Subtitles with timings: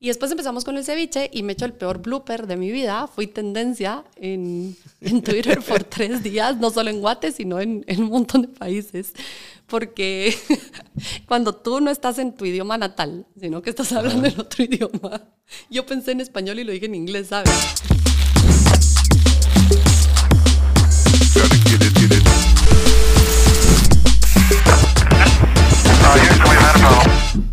[0.00, 2.70] Y después empezamos con el ceviche y me he hecho el peor blooper de mi
[2.70, 3.08] vida.
[3.08, 8.04] Fui tendencia en, en Twitter por tres días, no solo en Guate, sino en, en
[8.04, 9.12] un montón de países.
[9.66, 10.36] Porque
[11.26, 15.22] cuando tú no estás en tu idioma natal, sino que estás hablando en otro idioma,
[15.68, 17.52] yo pensé en español y lo dije en inglés, ¿sabes?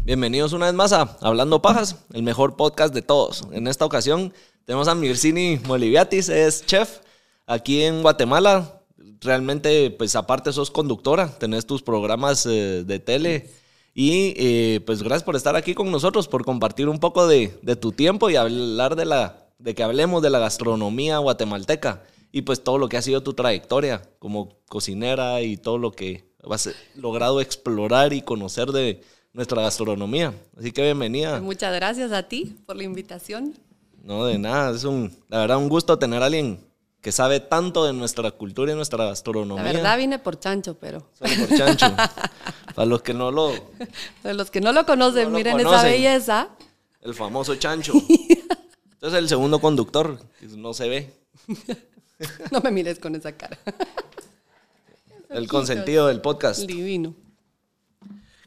[0.05, 3.41] Bienvenidos una vez más a Hablando Pajas, el mejor podcast de todos.
[3.51, 7.00] En esta ocasión tenemos a Mircini Moliviatis, es chef
[7.47, 8.83] aquí en Guatemala.
[9.19, 13.49] Realmente, pues aparte sos conductora, tenés tus programas eh, de tele.
[13.96, 17.75] Y eh, pues gracias por estar aquí con nosotros, por compartir un poco de, de
[17.75, 22.63] tu tiempo y hablar de, la, de que hablemos de la gastronomía guatemalteca y pues
[22.63, 27.41] todo lo que ha sido tu trayectoria como cocinera y todo lo que has logrado
[27.41, 29.01] explorar y conocer de
[29.36, 30.34] nuestra gastronomía.
[30.57, 31.42] Así que bienvenida.
[31.42, 33.53] Muchas gracias a ti por la invitación.
[34.02, 36.59] No, de nada, es un, la verdad un gusto tener a alguien
[37.02, 39.64] que sabe tanto de nuestra cultura y nuestra gastronomía.
[39.64, 41.05] La verdad vine por chancho, pero...
[41.19, 41.86] Solo por chancho.
[42.75, 43.52] Para los que no lo...
[44.23, 46.49] Para los que no lo conocen, No lo miren esa belleza.
[47.02, 47.94] El famoso chancho.
[48.94, 51.14] Entonces el segundo conductor, que no se ve.
[52.49, 53.59] No me mires con esa cara.
[55.30, 56.61] El consentido del podcast.
[56.61, 57.14] Divino.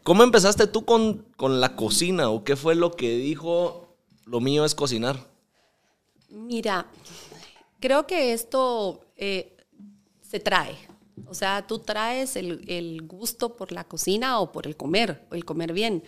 [0.08, 2.30] ¿Cómo empezaste tú con, con la cocina?
[2.30, 5.28] ¿O qué fue lo que dijo, lo mío es cocinar?
[6.30, 6.86] Mira,
[7.78, 9.54] creo que esto eh,
[10.22, 10.78] se trae.
[11.26, 15.44] O sea, tú traes el, el gusto por la cocina o por el comer, el
[15.44, 16.02] comer bien.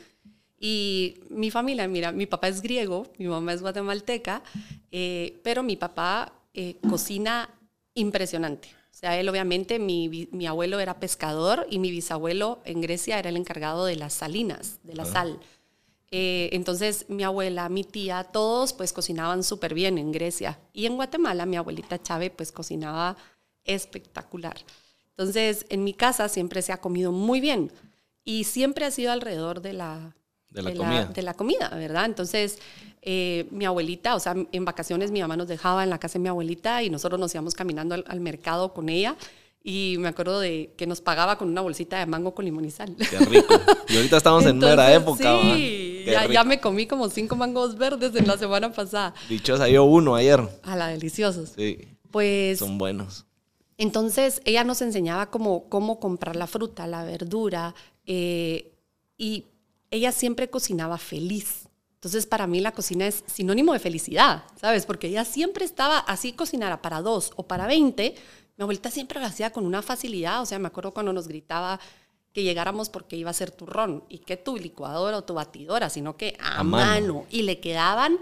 [0.58, 4.42] Y mi familia, mira, mi papá es griego, mi mamá es guatemalteca,
[4.90, 7.50] eh, pero mi papá eh, cocina
[7.92, 8.79] impresionante.
[9.00, 13.30] O sea, él obviamente, mi, mi abuelo era pescador y mi bisabuelo en Grecia era
[13.30, 15.40] el encargado de las salinas, de la sal.
[16.10, 20.58] Eh, entonces, mi abuela, mi tía, todos pues cocinaban súper bien en Grecia.
[20.74, 23.16] Y en Guatemala, mi abuelita Chávez pues cocinaba
[23.64, 24.58] espectacular.
[25.16, 27.72] Entonces, en mi casa siempre se ha comido muy bien
[28.22, 30.14] y siempre ha sido alrededor de la,
[30.50, 31.04] De la comida.
[31.06, 32.04] de la comida, ¿verdad?
[32.06, 32.58] Entonces,
[33.02, 36.20] eh, mi abuelita, o sea, en vacaciones mi mamá nos dejaba en la casa de
[36.24, 39.16] mi abuelita y nosotros nos íbamos caminando al, al mercado con ella.
[39.62, 42.70] Y me acuerdo de que nos pagaba con una bolsita de mango con limón y
[42.70, 42.96] sal.
[42.96, 43.54] Qué rico.
[43.88, 45.38] Y ahorita estamos en Entonces, época.
[45.42, 49.12] Sí, ya me comí como cinco mangos verdes en la semana pasada.
[49.28, 50.40] Dichosa, yo uno ayer.
[50.62, 51.50] A la deliciosos.
[51.56, 51.78] Sí,
[52.10, 53.26] Pues son buenos.
[53.76, 57.74] entonces ella nos enseñaba cómo, cómo comprar la fruta, la verdura,
[58.06, 58.72] eh,
[59.18, 59.44] y
[59.90, 61.68] ella siempre cocinaba feliz.
[61.94, 64.86] Entonces para mí la cocina es sinónimo de felicidad, ¿sabes?
[64.86, 68.14] Porque ella siempre estaba así cocinara para dos o para veinte.
[68.56, 71.78] Mi abuelita siempre lo hacía con una facilidad, o sea, me acuerdo cuando nos gritaba
[72.32, 76.16] que llegáramos porque iba a ser turrón y que tu licuadora o tu batidora, sino
[76.16, 77.14] que a, A mano.
[77.14, 77.26] mano.
[77.30, 78.18] Y le quedaban, o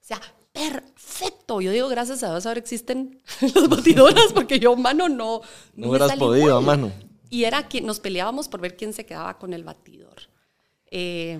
[0.00, 0.20] sea,
[0.52, 1.60] perfecto.
[1.60, 3.20] Yo digo, gracias a Dios ahora existen
[3.54, 5.42] las batidoras porque yo mano no.
[5.74, 6.92] No me hubieras podido a mano.
[7.30, 10.31] Y era que nos peleábamos por ver quién se quedaba con el batidor.
[10.94, 11.38] Eh,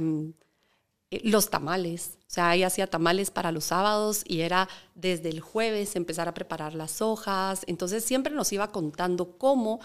[1.11, 2.19] eh, los tamales.
[2.23, 6.33] O sea, ella hacía tamales para los sábados y era desde el jueves empezar a
[6.35, 7.63] preparar las hojas.
[7.67, 9.81] Entonces siempre nos iba contando cómo,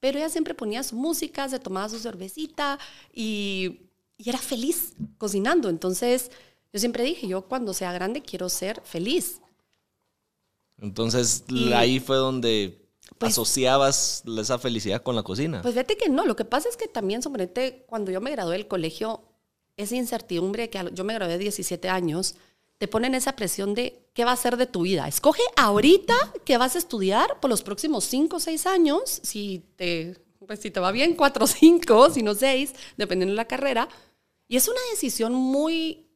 [0.00, 2.78] pero ella siempre ponía su música, se tomaba su cervecita
[3.12, 3.80] y,
[4.16, 5.68] y era feliz cocinando.
[5.68, 6.30] Entonces
[6.72, 9.42] yo siempre dije, yo cuando sea grande quiero ser feliz.
[10.78, 12.79] Entonces Y- ahí fue donde
[13.18, 15.62] Pues- asociabas esa felicidad con la cocina.
[15.62, 18.56] Pues fíjate que no, lo que pasa es que también, suponete, cuando yo me gradué
[18.56, 19.22] del colegio,
[19.76, 22.34] esa incertidumbre que yo me gradué de 17 años,
[22.78, 25.06] te ponen esa presión de qué va a ser de tu vida.
[25.06, 30.16] Escoge ahorita qué vas a estudiar por los próximos 5 o 6 años, si te,
[30.46, 33.88] pues, si te va bien, 4 o 5, si no 6, dependiendo de la carrera.
[34.48, 36.06] Y es una decisión muy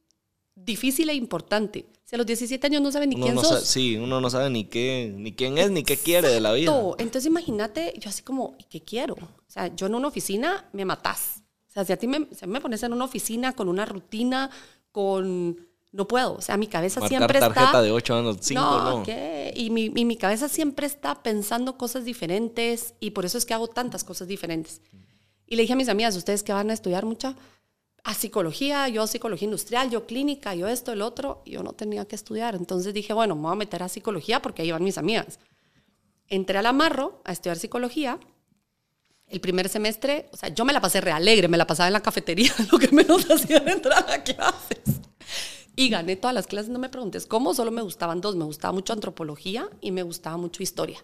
[0.55, 1.85] difícil e importante.
[2.15, 3.65] A los 17 años no sabes ni uno quién no sos.
[3.65, 6.71] sí, uno no sabe ni qué, ni quién es, ni qué quiere de la vida.
[6.71, 6.95] Exacto.
[6.99, 9.15] Entonces imagínate, yo así como, ¿y qué quiero?
[9.15, 11.43] O sea, yo en una oficina me matás.
[11.67, 14.49] O sea, si a ti me, si me pones en una oficina con una rutina,
[14.93, 15.59] con...
[15.91, 16.35] No puedo.
[16.35, 17.81] O sea, mi cabeza Marcar siempre tarjeta está...
[17.81, 19.03] de 8 años, 5 no.
[19.03, 19.53] ¿qué?
[19.53, 23.53] Y mi, y mi cabeza siempre está pensando cosas diferentes y por eso es que
[23.53, 24.79] hago tantas cosas diferentes.
[25.47, 27.35] Y le dije a mis amigas, ¿ustedes qué van a estudiar mucha?
[28.07, 31.41] A psicología, yo psicología industrial, yo clínica, yo esto, el otro.
[31.43, 32.53] Yo no tenía que estudiar.
[32.53, 35.39] Entonces dije, bueno, me voy a meter a psicología porque ahí van mis amigas.
[36.27, 38.19] Entré al Amarro a estudiar psicología.
[39.27, 41.93] El primer semestre, o sea, yo me la pasé re alegre, me la pasaba en
[41.93, 45.01] la cafetería, lo que menos hacía era entrar a clases.
[45.75, 48.71] Y gané todas las clases, no me preguntes cómo, solo me gustaban dos, me gustaba
[48.71, 51.03] mucho antropología y me gustaba mucho historia.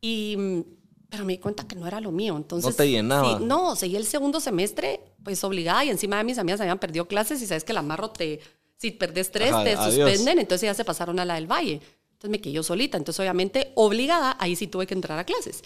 [0.00, 0.60] Y, mm,
[1.08, 2.68] pero me di cuenta que no era lo mío, entonces...
[2.68, 3.38] No te llenaba.
[3.38, 7.06] sí, no, seguí el segundo semestre, pues obligada y encima de mis amigas habían perdido
[7.06, 8.40] clases y sabes que el amarro te,
[8.76, 9.94] Si perdés tres, Ajá, te adiós.
[9.94, 11.80] suspenden, entonces ya se pasaron a la del Valle.
[12.12, 15.62] Entonces me quedé yo solita, entonces obviamente obligada, ahí sí tuve que entrar a clases.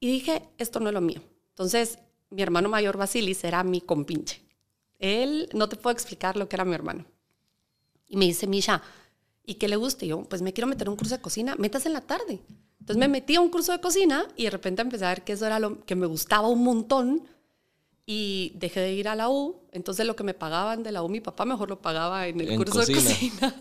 [0.00, 1.22] Y dije, esto no es lo mío.
[1.50, 1.98] Entonces,
[2.30, 4.42] mi hermano mayor Basilis era mi compinche.
[4.98, 7.04] Él, no te puedo explicar lo que era mi hermano.
[8.06, 8.82] Y me dice, Misha,
[9.44, 10.04] ¿y qué le gusta?
[10.04, 12.40] Y yo, pues me quiero meter a un curso de cocina, metas en la tarde.
[12.80, 15.32] Entonces me metí a un curso de cocina y de repente empecé a ver que
[15.32, 17.26] eso era lo que me gustaba un montón
[18.06, 19.56] y dejé de ir a la U.
[19.72, 22.50] Entonces lo que me pagaban de la U, mi papá mejor lo pagaba en el
[22.52, 23.00] En curso cocina.
[23.00, 23.54] de cocina.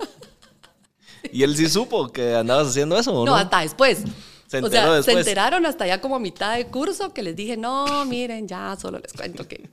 [1.32, 3.38] ¿Y él sí supo que andabas haciendo eso o No, no?
[3.38, 4.04] hasta después.
[4.48, 5.06] Se o sea, después.
[5.06, 8.76] se enteraron hasta ya como a mitad de curso que les dije, no, miren, ya
[8.80, 9.70] solo les cuento que...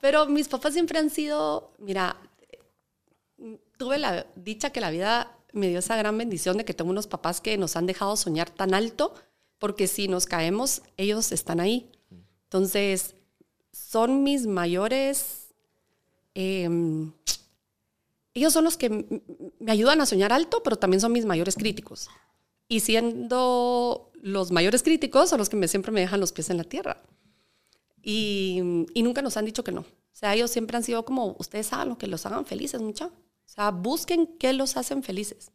[0.00, 2.16] Pero mis papás siempre han sido, mira,
[3.76, 7.06] tuve la dicha que la vida me dio esa gran bendición de que tengo unos
[7.06, 9.14] papás que nos han dejado soñar tan alto,
[9.58, 11.90] porque si nos caemos, ellos están ahí.
[12.44, 13.14] Entonces,
[13.92, 15.48] son mis mayores...
[16.34, 17.12] em,
[18.32, 18.88] ellos son los que
[19.60, 22.08] me ayudan a soñar alto, pero también son mis mayores críticos.
[22.66, 26.56] Y siendo los mayores críticos son los que me, siempre me dejan los pies en
[26.56, 27.02] la tierra.
[28.02, 29.82] Y, y nunca nos han dicho que no.
[29.82, 33.06] O sea, ellos siempre han sido como, ustedes saben lo que los hagan felices, mucha.
[33.08, 35.52] O sea, busquen qué los hacen felices.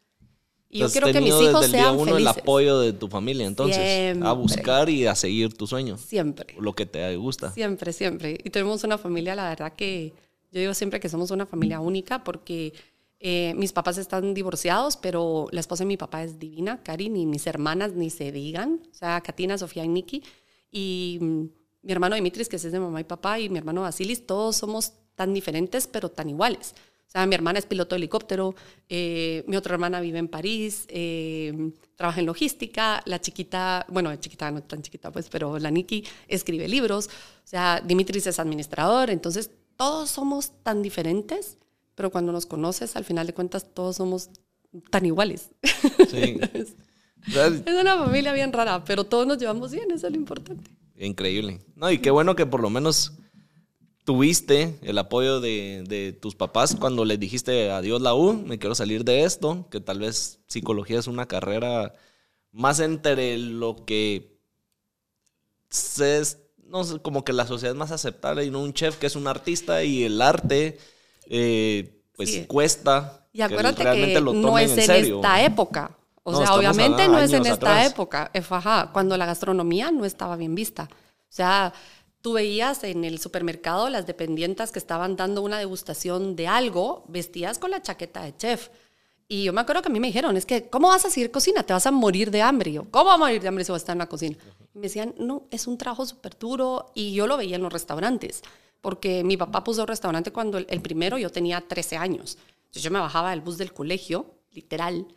[0.70, 2.36] Y yo quiero que mis hijos desde el día sean uno felices.
[2.36, 3.78] el apoyo de tu familia, entonces.
[3.78, 4.34] A Siempre.
[4.34, 6.02] buscar y a seguir tus sueños.
[6.02, 6.56] Siempre.
[6.60, 7.52] Lo que te gusta.
[7.52, 8.38] Siempre, siempre.
[8.44, 10.14] Y tenemos una familia, la verdad que
[10.52, 12.74] yo digo siempre que somos una familia única porque
[13.20, 17.26] eh, mis papás están divorciados, pero la esposa de mi papá es divina, Cari, ni
[17.26, 20.24] mis hermanas ni se digan, o sea, Katina, Sofía y Nikki.
[20.72, 21.44] Y mm,
[21.82, 24.94] mi hermano Dimitris, que es de mamá y papá, y mi hermano Basilis, todos somos
[25.16, 26.76] tan diferentes, pero tan iguales.
[27.08, 28.54] O sea, mi hermana es piloto de helicóptero,
[28.90, 34.52] eh, mi otra hermana vive en París, eh, trabaja en logística, la chiquita, bueno, chiquita
[34.52, 39.52] no tan chiquita pues, pero la Nikki escribe libros, o sea, Dimitris es administrador, entonces
[39.78, 41.58] todos somos tan diferentes,
[41.96, 44.30] pero cuando nos conoces, al final de cuentas, todos somos
[44.90, 45.50] tan iguales.
[46.10, 46.40] Sí.
[47.28, 50.72] Es una familia bien rara, pero todos nos llevamos bien, eso es lo importante.
[50.98, 51.60] Increíble.
[51.76, 53.17] No, y qué bueno que por lo menos
[54.08, 58.74] tuviste el apoyo de, de tus papás cuando les dijiste adiós la U, me quiero
[58.74, 61.92] salir de esto, que tal vez psicología es una carrera
[62.54, 64.38] más entre lo que
[65.70, 68.96] se es, no sé, como que la sociedad es más aceptable y no un chef
[68.96, 70.78] que es un artista y el arte
[71.30, 72.46] eh, pues Sí.
[72.46, 73.28] cuesta.
[73.34, 75.18] Y acuérdate que lo no es en serio.
[75.18, 75.98] esta época.
[76.24, 77.92] O No, sea, obviamente no es en años esta atrás.
[77.92, 78.32] época.
[78.94, 80.88] Cuando la gastronomía no estaba bien vista.
[81.30, 81.74] O sea,
[82.22, 87.60] tú veías en el supermercado las dependientas que estaban dando una degustación de algo vestidas
[87.60, 88.70] con la chaqueta de chef.
[89.30, 91.32] Y yo me acuerdo que a mí me dijeron, es que, ¿cómo vas a seguir
[91.32, 91.64] cocina?
[91.64, 92.72] Te vas a morir de hambre.
[92.72, 94.38] Y yo, ¿cómo va a morir de hambre si vas a estar en la cocina?
[94.74, 96.92] Y me decían, no, es un trabajo súper duro.
[96.96, 98.42] Y yo lo veía en los restaurantes,
[98.80, 102.38] porque mi papá puso un restaurante cuando el, el primero yo tenía 13 años.
[102.58, 105.08] Entonces yo me bajaba del bus del colegio, literal,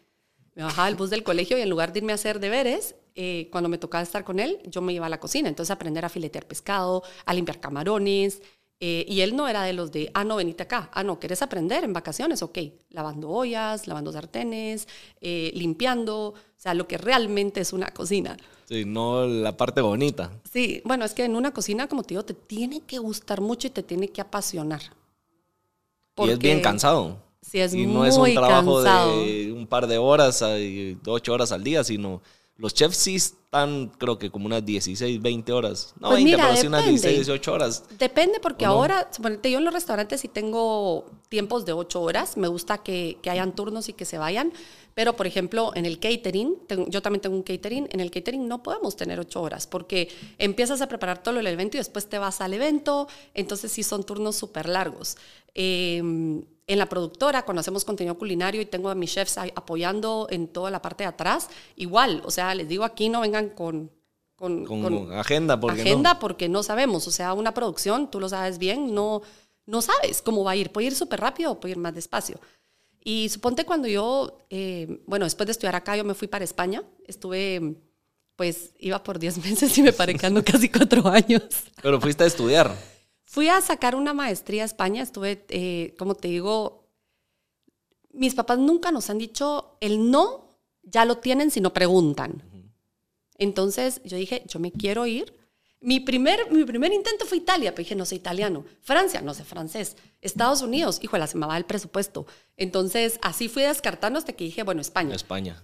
[0.60, 3.48] me bajaba del bus del colegio y en lugar de irme a hacer deberes, eh,
[3.50, 5.48] cuando me tocaba estar con él, yo me iba a la cocina.
[5.48, 8.42] Entonces aprender a filetear pescado, a limpiar camarones.
[8.78, 10.90] eh, y él no era de los de, ah, no, venite acá.
[10.92, 12.42] Ah, no, ¿quieres aprender en vacaciones?
[12.42, 12.58] Ok.
[12.90, 14.86] Lavando ollas, lavando sartenes,
[15.22, 16.28] eh, limpiando.
[16.28, 18.36] O sea, lo que realmente es una cocina.
[18.66, 20.30] Sí, no la parte bonita.
[20.52, 23.66] Sí, bueno, es que en una cocina, como te digo, te tiene que gustar mucho
[23.66, 24.82] y te tiene que apasionar.
[26.18, 27.29] y es bien cansado.
[27.42, 29.12] Sí, es y no es un trabajo cansado.
[29.12, 30.42] de un par de horas,
[31.06, 32.20] ocho horas al día, sino
[32.56, 35.94] los chefs sí están, creo que como unas 16, 20 horas.
[35.98, 37.08] No Pues 20, mira, pero sí unas depende.
[37.08, 37.84] 16, 18 horas.
[37.98, 38.74] Depende porque ¿O no?
[38.74, 43.16] ahora, suponete, yo en los restaurantes sí tengo tiempos de ocho horas, me gusta que,
[43.22, 44.52] que hayan turnos y que se vayan,
[44.94, 48.46] pero por ejemplo en el catering, tengo- yo también tengo un catering, en el catering
[48.46, 52.18] no podemos tener ocho horas porque empiezas a preparar todo el evento y después te
[52.18, 55.16] vas al evento, entonces sí son turnos súper largos.
[55.54, 56.02] Eh,
[56.72, 60.70] en la productora, cuando hacemos contenido culinario y tengo a mis chefs apoyando en toda
[60.70, 63.90] la parte de atrás, igual, o sea, les digo aquí no vengan con...
[64.36, 66.18] Con, Con, con- agenda, porque agenda no.
[66.18, 67.06] porque no sabemos.
[67.06, 69.20] O sea, una producción, tú lo sabes bien, no,
[69.66, 70.70] no sabes cómo va a ir.
[70.72, 72.40] Puede ir súper rápido o puede ir más despacio.
[73.04, 76.82] Y suponte cuando yo, eh, bueno, después de estudiar acá, yo me fui para España.
[77.06, 77.74] Estuve,
[78.36, 81.42] pues, iba por 10 meses y me paré quedando casi cuatro años.
[81.82, 82.74] Pero fuiste a estudiar.
[83.30, 85.04] Fui a sacar una maestría a España.
[85.04, 86.88] Estuve, eh, como te digo,
[88.12, 90.48] mis papás nunca nos han dicho el no,
[90.82, 92.42] ya lo tienen si no preguntan.
[93.38, 95.32] Entonces yo dije, yo me quiero ir.
[95.78, 98.64] Mi primer, mi primer intento fue Italia, pero dije, no sé italiano.
[98.80, 99.96] Francia, no sé francés.
[100.20, 102.26] Estados Unidos, híjole, se me va el presupuesto.
[102.56, 105.14] Entonces así fui descartando hasta que dije, bueno, España.
[105.14, 105.62] España.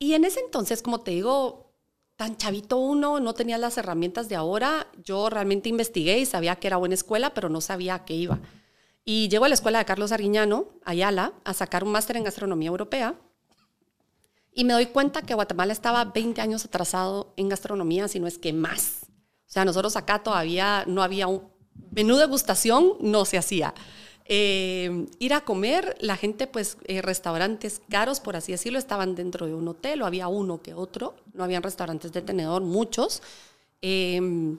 [0.00, 1.69] Y en ese entonces, como te digo,
[2.20, 4.88] tan chavito uno, no tenía las herramientas de ahora.
[5.02, 8.40] Yo realmente investigué y sabía que era buena escuela, pero no sabía a qué iba.
[9.06, 12.68] Y llego a la escuela de Carlos Arguiñano, Ayala, a sacar un máster en gastronomía
[12.68, 13.14] europea.
[14.52, 18.36] Y me doy cuenta que Guatemala estaba 20 años atrasado en gastronomía, si no es
[18.36, 19.06] que más.
[19.48, 21.48] O sea, nosotros acá todavía no había un
[21.90, 23.72] menú de degustación, no se hacía.
[24.32, 29.46] Eh, ir a comer, la gente, pues, eh, restaurantes caros, por así decirlo, estaban dentro
[29.46, 33.22] de un hotel, o había uno que otro, no habían restaurantes de tenedor, muchos.
[33.82, 34.56] Eh,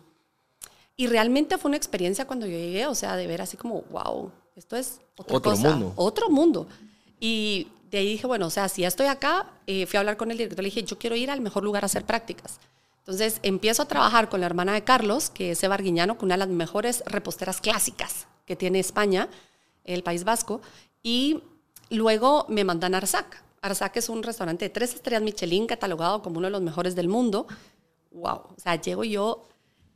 [0.97, 4.31] y realmente fue una experiencia cuando yo llegué, o sea, de ver así como, wow,
[4.55, 5.93] esto es otra Otro cosa, mundo.
[5.95, 6.67] Otro mundo.
[7.19, 10.17] Y de ahí dije, bueno, o sea, si ya estoy acá, eh, fui a hablar
[10.17, 12.59] con el director, le dije, yo quiero ir al mejor lugar a hacer prácticas.
[12.99, 16.35] Entonces empiezo a trabajar con la hermana de Carlos, que es Eva Arguiñano, con una
[16.35, 19.27] de las mejores reposteras clásicas que tiene España,
[19.83, 20.61] el País Vasco,
[21.03, 21.41] y
[21.89, 23.43] luego me mandan a Arzac.
[23.61, 27.07] Arzac es un restaurante de tres estrellas Michelin, catalogado como uno de los mejores del
[27.07, 27.47] mundo.
[28.11, 29.47] Wow, o sea, llego yo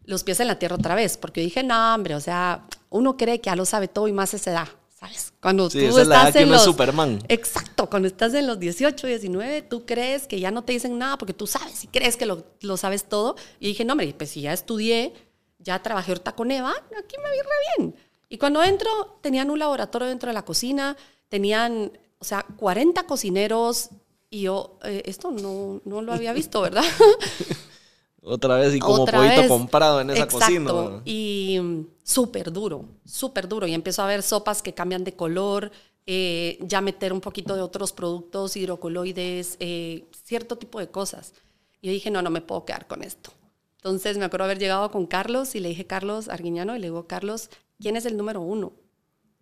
[0.06, 3.18] los pies en la tierra otra vez, porque yo dije, no, hombre, o sea, uno
[3.18, 5.34] cree que ya lo sabe todo y más esa edad, ¿sabes?
[5.42, 6.64] Cuando Sí, tú esa es la edad estás que en es los...
[6.64, 7.24] Superman.
[7.28, 11.18] Exacto, cuando estás en los 18, 19, tú crees que ya no te dicen nada
[11.18, 13.36] porque tú sabes y crees que lo, lo sabes todo.
[13.60, 15.14] Y dije, no, hombre, pues si ya estudié,
[15.58, 17.96] ya trabajé ahorita con Eva, aquí me vi re bien.
[18.30, 20.98] Y cuando entro, tenían un laboratorio dentro de la cocina,
[21.30, 23.90] tenían, o sea, 40 cocineros
[24.30, 26.84] y yo, eh, esto no, no lo había visto, ¿verdad?
[28.22, 29.48] Otra vez y como Otra pollito vez.
[29.50, 30.40] comprado en esa Exacto.
[30.40, 31.02] cocina.
[31.06, 33.68] Y mm, súper duro, súper duro.
[33.68, 35.72] Y empiezo a ver sopas que cambian de color,
[36.08, 41.34] eh, ya meter un poquito de otros productos, hidrocoloides, eh, cierto tipo de cosas.
[41.82, 43.32] Y yo dije, no, no me puedo quedar con esto.
[43.78, 47.06] Entonces me acuerdo haber llegado con Carlos y le dije, Carlos Arguiñano, y le digo,
[47.06, 48.74] Carlos, ¿quién es el número uno?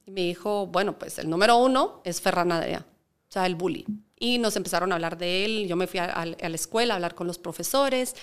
[0.06, 3.86] Y me dijo, bueno, pues el número uno es Ferran Adrià, o sea, el bully.
[4.20, 5.68] Y nos empezaron a hablar de él.
[5.68, 8.16] Yo me fui a, a- a la escuela a hablar con los profesores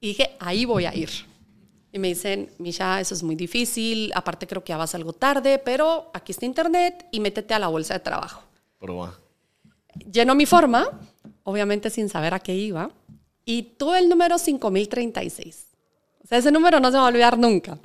[0.00, 1.10] y dije, ahí voy a ir.
[1.92, 5.58] Y me dicen, Misha, eso es muy difícil, aparte creo que ya vas algo tarde,
[5.58, 8.42] pero aquí está internet y métete a la bolsa de trabajo.
[8.78, 9.18] Pero va.
[10.10, 10.88] Lleno mi forma,
[11.42, 12.90] obviamente sin saber a qué iba,
[13.44, 15.66] y tuve el número 5036.
[16.22, 17.76] O sea, ese número no se va a olvidar nunca.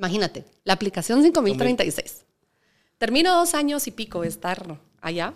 [0.00, 2.24] Imagínate, la aplicación 5036.
[2.96, 5.34] Termino dos años y pico de estar allá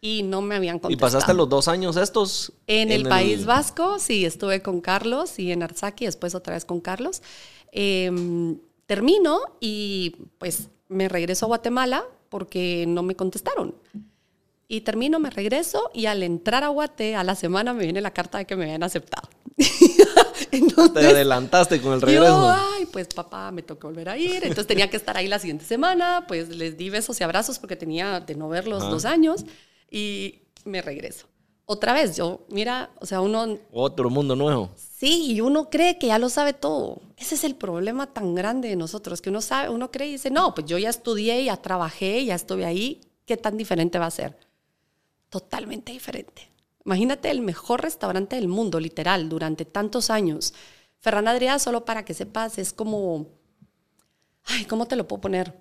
[0.00, 1.10] y no me habían ¿Y contestado.
[1.10, 2.52] pasaste los dos años estos?
[2.68, 6.80] En el País Vasco, sí, estuve con Carlos y en Arzaki, después otra vez con
[6.80, 7.22] Carlos.
[7.72, 13.74] Eh, termino y pues me regreso a Guatemala porque no me contestaron.
[14.68, 18.12] Y termino, me regreso y al entrar a Guate, a la semana me viene la
[18.12, 19.28] carta de que me habían aceptado.
[20.50, 22.50] Te Entonces, adelantaste con el yo, regreso.
[22.50, 24.42] ay, pues papá, me tocó volver a ir.
[24.44, 26.24] Entonces tenía que estar ahí la siguiente semana.
[26.28, 28.90] Pues les di besos y abrazos porque tenía de no verlos Ajá.
[28.90, 29.44] dos años.
[29.90, 31.26] Y me regreso.
[31.70, 34.70] Otra vez, yo, mira, o sea, uno, Otro mundo nuevo.
[34.74, 37.02] sí, y uno cree que ya lo sabe todo.
[37.18, 40.30] Ese es el problema tan grande de nosotros, que uno sabe, uno cree y dice,
[40.30, 43.02] no, pues yo ya estudié, ya trabajé, ya estuve ahí.
[43.26, 44.38] ¿Qué tan diferente va a ser?
[45.28, 46.48] Totalmente diferente.
[46.88, 50.54] Imagínate el mejor restaurante del mundo, literal, durante tantos años.
[51.00, 53.26] Ferran Adrià, solo para que sepas, es como.
[54.44, 55.52] Ay, ¿cómo te lo puedo poner?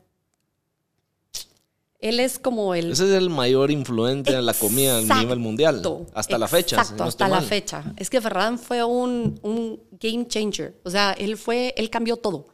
[2.00, 2.93] Él es como el.
[2.93, 5.84] Ese es el mayor influente en la comida a nivel mundial.
[6.13, 6.77] Hasta la fecha.
[6.77, 7.84] Exacto, hasta la fecha.
[7.98, 10.79] Es que Ferran fue un, un game changer.
[10.86, 12.48] O sea, él fue, él cambió todo.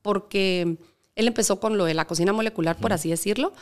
[0.00, 0.78] Porque
[1.14, 3.52] él empezó con lo de la cocina molecular, por así decirlo.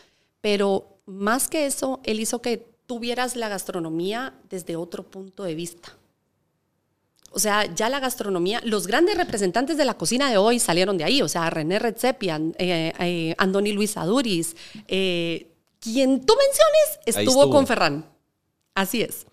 [0.40, 5.96] Pero más que eso, él hizo que tuvieras la gastronomía desde otro punto de vista.
[7.30, 11.04] O sea, ya la gastronomía, los grandes representantes de la cocina de hoy salieron de
[11.04, 11.22] ahí.
[11.22, 14.54] O sea, René Redzepian, eh, eh, Andoni Luis Aduris,
[14.86, 17.50] eh, quien tú menciones estuvo.
[17.50, 18.06] con Ferran.
[18.74, 19.26] Así es.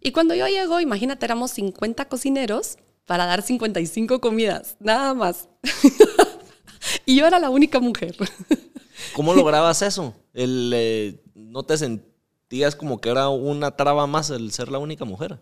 [0.00, 5.48] Y cuando yo llego, imagínate, éramos 50 cocineros para dar 55 comidas, nada más.
[7.06, 8.16] y yo era la única mujer.
[9.14, 10.14] ¿Cómo lograbas eso?
[10.32, 12.11] El, eh, ¿No te sentías
[12.76, 15.40] como que era una traba más el ser la única mujer?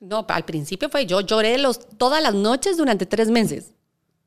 [0.00, 3.74] No, al principio fue, yo lloré los, todas las noches durante tres meses,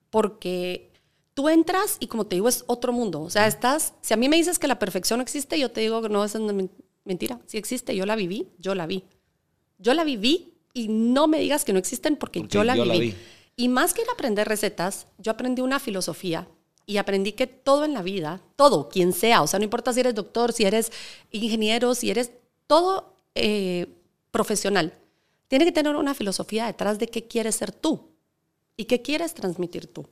[0.10, 0.92] porque
[1.34, 3.22] tú entras y como te digo, es otro mundo.
[3.22, 5.82] O sea, estás, si a mí me dices que la perfección no existe, yo te
[5.82, 6.36] digo que no, es
[7.04, 7.40] mentira.
[7.46, 9.06] Si existe, yo la viví, yo la vi.
[9.78, 12.86] Yo la viví y no me digas que no existen porque, Porque yo, la, yo
[12.86, 13.12] la viví.
[13.12, 13.16] vi.
[13.56, 16.48] Y más que a aprender recetas, yo aprendí una filosofía
[16.90, 20.00] y aprendí que todo en la vida, todo, quien sea, o sea, no importa si
[20.00, 20.92] eres doctor, si eres
[21.30, 22.32] ingeniero, si eres
[22.66, 23.86] todo eh,
[24.32, 24.98] profesional,
[25.48, 28.10] tiene que tener una filosofía detrás de qué quieres ser tú
[28.76, 30.08] y qué quieres transmitir tú.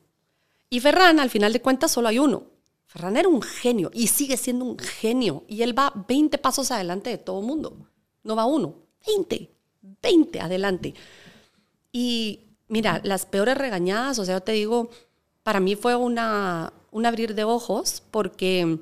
[0.69, 2.43] Y Ferran, al final de cuentas, solo hay uno.
[2.85, 5.45] Ferran era un genio y sigue siendo un genio.
[5.47, 7.75] Y él va 20 pasos adelante de todo mundo.
[8.21, 8.75] No va uno,
[9.07, 9.49] 20,
[10.03, 10.93] 20 adelante.
[11.91, 14.91] Y mira, las peores regañadas, o sea, yo te digo,
[15.47, 18.79] para mí fue una, un abrir de ojos porque,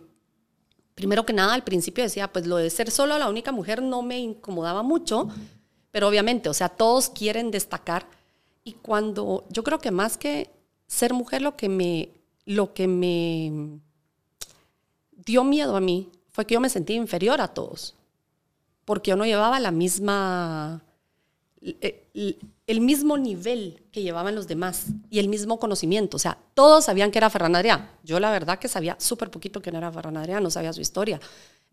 [0.95, 4.01] primero que nada, al principio decía, pues lo de ser solo la única mujer no
[4.01, 5.29] me incomodaba mucho,
[5.91, 8.07] pero obviamente, o sea, todos quieren destacar.
[8.63, 10.49] Y cuando, yo creo que más que
[10.87, 12.09] ser mujer, lo que me,
[12.45, 13.79] lo que me
[15.23, 17.93] dio miedo a mí fue que yo me sentía inferior a todos,
[18.85, 20.81] porque yo no llevaba la misma,
[22.67, 26.17] el, mismo nivel que llevaban los demás y el mismo conocimiento.
[26.17, 27.89] O sea, todos sabían que era Ferran Adrià.
[28.03, 30.81] Yo la verdad que sabía súper poquito que no era Ferran Adrià, no sabía su
[30.81, 31.19] historia.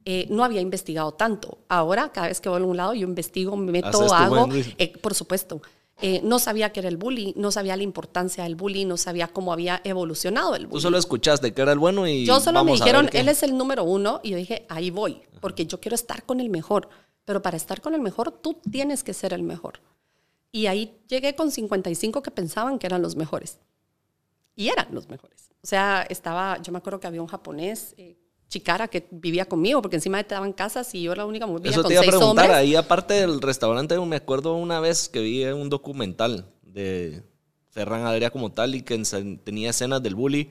[0.05, 1.59] Eh, no había investigado tanto.
[1.69, 5.15] Ahora, cada vez que voy a algún lado, yo investigo, me meto, hago, eh, por
[5.15, 5.63] supuesto.
[6.01, 9.29] Eh, no sabía qué era el bullying, no sabía la importancia del bullying, no sabía
[9.29, 10.79] cómo había evolucionado el bullying.
[10.79, 12.25] Tú solo escuchaste que era el bueno y.
[12.25, 15.67] Yo solo me dijeron, él es el número uno, y yo dije, ahí voy, porque
[15.67, 16.89] yo quiero estar con el mejor.
[17.25, 19.81] Pero para estar con el mejor, tú tienes que ser el mejor.
[20.51, 23.59] Y ahí llegué con 55 que pensaban que eran los mejores.
[24.55, 25.51] Y eran los mejores.
[25.63, 29.81] O sea, estaba, yo me acuerdo que había un japonés eh, chicara que vivía conmigo,
[29.81, 32.07] porque encima te daban casas y yo era la única mujer Eso te iba a
[32.07, 37.23] preguntar, ahí aparte del restaurante, me acuerdo una vez que vi un documental de
[37.71, 39.01] Ferran Adrià como tal y que
[39.43, 40.51] tenía escenas del bully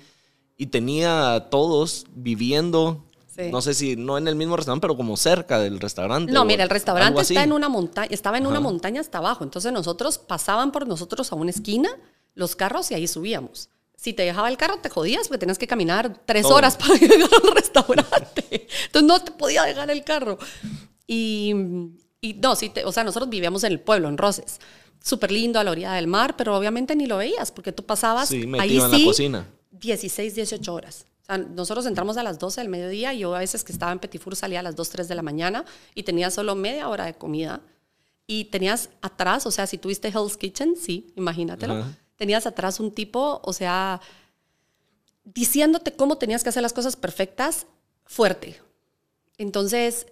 [0.58, 3.06] y tenía a todos viviendo
[3.50, 6.32] No sé si no en el mismo restaurante, pero como cerca del restaurante.
[6.32, 9.44] No, mira, el restaurante está en una montaña, estaba en una montaña hasta abajo.
[9.44, 11.90] Entonces nosotros pasaban por nosotros a una esquina
[12.36, 13.70] los carros y ahí subíamos
[14.02, 17.20] si te dejaba el carro te jodías porque tenías que caminar tres horas para llegar
[17.22, 18.68] al restaurante.
[18.86, 20.40] Entonces no te podía dejar el carro.
[21.06, 21.54] Y,
[22.20, 24.60] y no, sí, o sea, nosotros vivíamos en el pueblo, en Roses.
[25.04, 28.30] Súper lindo a la orilla del mar, pero obviamente ni lo veías porque tú pasabas
[28.30, 29.48] sí, ahí en la cocina.
[29.70, 31.06] 16, 18 horas.
[31.36, 34.00] Sea, nosotros entramos a las 12 del mediodía y yo a veces que estaba en
[34.00, 37.06] Petit Four salía a las 2, 3 de la mañana y tenía solo media hora
[37.06, 37.62] de comida.
[38.28, 41.86] Y tenías atrás, o sea, si tuviste Hell's Kitchen, sí, imagínatelo
[42.22, 44.00] tenías atrás un tipo, o sea,
[45.24, 47.66] diciéndote cómo tenías que hacer las cosas perfectas,
[48.06, 48.62] fuerte.
[49.40, 50.06] Entonces,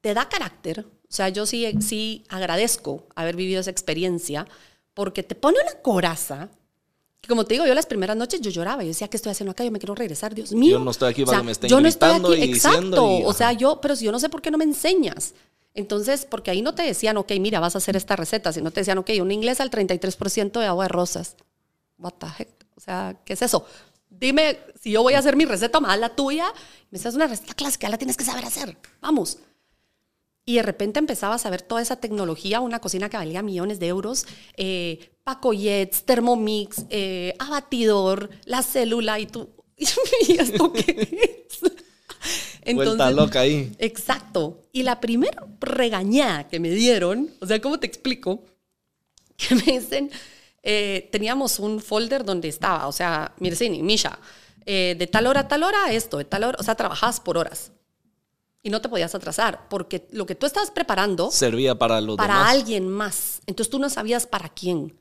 [0.00, 0.86] te da carácter.
[0.86, 4.48] O sea, yo sí, sí agradezco haber vivido esa experiencia
[4.94, 6.48] porque te pone una coraza.
[7.24, 8.82] Y como te digo, yo las primeras noches yo lloraba.
[8.82, 9.64] Yo decía, ¿qué estoy haciendo acá?
[9.64, 10.78] Yo me quiero regresar, Dios mío.
[10.78, 13.04] Yo no estoy aquí para que me estén yo no estoy aquí, exacto.
[13.04, 15.34] o sea, yo, pero si yo no sé por qué no me enseñas.
[15.74, 18.80] Entonces, porque ahí no te decían, ok, mira, vas a hacer esta receta, sino te
[18.80, 21.36] decían, ok, un inglés al 33% de agua de rosas.
[21.96, 22.48] What the heck?
[22.76, 23.64] O sea, ¿qué es eso?
[24.10, 26.52] Dime si yo voy a hacer mi receta más la tuya.
[26.90, 28.76] Me dices, una receta clásica, la tienes que saber hacer.
[29.00, 29.38] Vamos.
[30.44, 33.86] Y de repente empezaba a saber toda esa tecnología, una cocina que valía millones de
[33.86, 34.26] euros,
[34.56, 41.72] eh, Pacoyets, Thermomix, eh, abatidor, la célula y tú, ¿y esto qué es?
[42.62, 43.72] Entonces, loca ahí.
[43.78, 44.62] Exacto.
[44.72, 48.44] Y la primera regañada que me dieron, o sea, ¿cómo te explico?
[49.36, 50.10] Que me dicen,
[50.62, 54.18] eh, teníamos un folder donde estaba, o sea, Mircini, Misha,
[54.64, 57.36] eh, de tal hora a tal hora esto, de tal hora, o sea, trabajabas por
[57.36, 57.72] horas.
[58.62, 61.30] Y no te podías atrasar, porque lo que tú estabas preparando...
[61.32, 63.40] Servía para los Para alguien más.
[63.46, 64.96] Entonces tú no sabías para quién.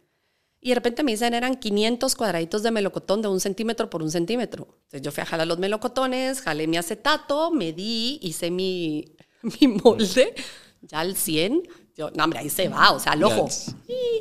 [0.64, 4.12] Y de repente me dicen, eran 500 cuadraditos de melocotón de un centímetro por un
[4.12, 4.68] centímetro.
[4.84, 9.16] Entonces yo fui a jalar los melocotones, jalé mi acetato, medí, hice mi,
[9.60, 10.36] mi molde,
[10.82, 11.64] ya al 100.
[11.96, 13.48] Yo, no, hombre, ahí se va, o sea, al ojo.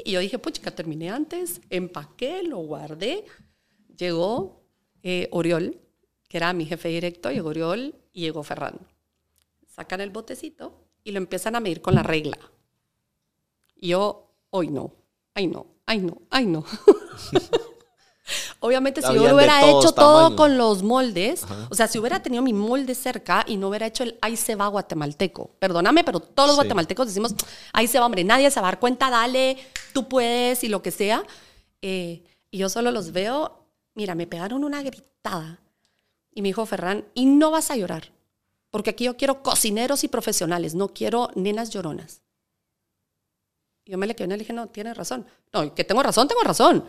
[0.05, 3.25] Y, yo dije, pucha, terminé antes, empaqué, lo guardé.
[3.97, 4.65] Llegó
[5.03, 5.79] eh, Oriol,
[6.27, 8.79] que era mi jefe directo, llegó Oriol y llegó Ferran.
[9.71, 12.39] Sacan el botecito y lo empiezan a medir con la regla.
[13.77, 14.93] Y yo, hoy no,
[15.35, 16.65] ay no, ay no, ay no.
[18.61, 22.53] Obviamente, si yo hubiera hecho todo con los moldes, o sea, si hubiera tenido mi
[22.53, 26.57] molde cerca y no hubiera hecho el ahí se va guatemalteco, perdóname, pero todos los
[26.57, 27.35] guatemaltecos decimos
[27.73, 29.57] ahí se va, hombre, nadie se va a dar cuenta, dale,
[29.93, 31.25] tú puedes y lo que sea.
[31.83, 35.61] Eh, y yo solo los veo, mira, me pegaron una gritada.
[36.33, 38.13] Y me dijo Ferran, y no vas a llorar,
[38.71, 42.23] porque aquí yo quiero cocineros y profesionales, no quiero nenas lloronas
[43.91, 45.27] yo me le quedé y le dije, no, tienes razón.
[45.53, 46.85] No, que tengo razón, tengo razón.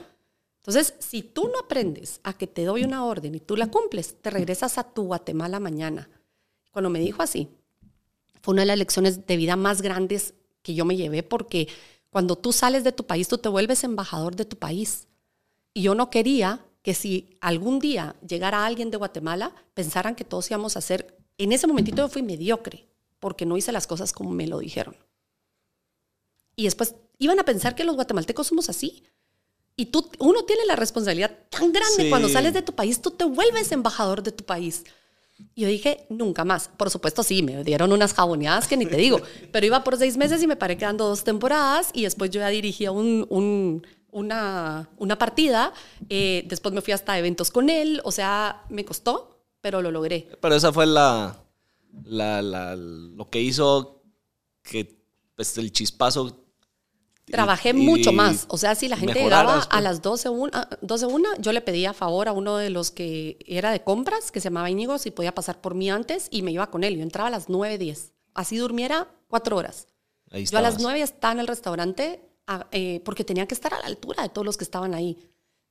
[0.60, 4.22] Entonces, si tú no aprendes a que te doy una orden y tú la cumples,
[4.22, 6.10] te regresas a tu Guatemala mañana.
[6.72, 7.50] Cuando me dijo así,
[8.42, 11.68] fue una de las lecciones de vida más grandes que yo me llevé porque
[12.12, 15.08] cuando tú sales de tu país, tú te vuelves embajador de tu país.
[15.74, 20.52] Y yo no quería que si algún día llegara alguien de Guatemala, pensaran que todos
[20.52, 21.18] íbamos a hacer.
[21.38, 22.88] En ese momentito yo fui mediocre
[23.20, 24.96] porque no hice las cosas como me lo dijeron.
[26.56, 29.04] Y después iban a pensar que los guatemaltecos somos así.
[29.76, 33.24] Y tú, uno tiene la responsabilidad tan grande cuando sales de tu país, tú te
[33.24, 34.84] vuelves embajador de tu país.
[35.56, 36.70] Y yo dije, nunca más.
[36.78, 40.18] Por supuesto, sí, me dieron unas jaboneadas que ni te digo, pero iba por seis
[40.18, 43.26] meses y me paré quedando dos temporadas y después yo ya dirigía un,
[44.12, 45.74] una, una partida,
[46.10, 49.31] eh, después me fui hasta eventos con él, o sea, me costó,
[49.62, 50.28] pero lo logré.
[50.42, 51.38] Pero esa fue la,
[52.04, 54.02] la, la- lo que hizo
[54.64, 55.00] que
[55.36, 56.38] pues, el chispazo.
[57.26, 58.46] Trabajé mucho más.
[58.50, 59.84] O sea, si la gente llegaba a pues.
[59.84, 63.72] las 12 una, 12 una, yo le pedía favor a uno de los que era
[63.72, 66.70] de compras, que se llamaba Íñigo, si podía pasar por mí antes y me iba
[66.70, 66.98] con él.
[66.98, 68.12] Yo entraba a las 9, 10.
[68.34, 69.88] Así durmiera cuatro horas.
[70.30, 70.92] Ahí Yo a las estabas.
[70.94, 74.30] 9 estaba en el restaurante a- eh, porque tenía que estar a la altura de
[74.30, 75.18] todos los que estaban ahí.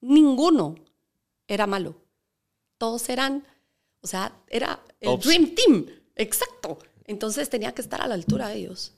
[0.01, 0.77] Ninguno
[1.47, 1.97] era malo.
[2.79, 3.45] Todos eran,
[4.03, 5.27] o sea, era el Tops.
[5.27, 5.87] Dream Team.
[6.17, 6.79] Exacto.
[7.07, 8.93] Entonces tenía que estar a la altura de ellos.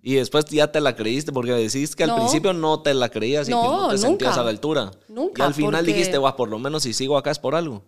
[0.00, 2.16] Y después ya te la creíste porque decís que al No.
[2.16, 4.40] principio no te la creías y que No, no te sentías nunca.
[4.40, 4.90] a la altura.
[5.08, 7.54] Nunca, Y al final porque- dijiste, guau, por lo menos si sigo acá es por
[7.54, 7.82] algo.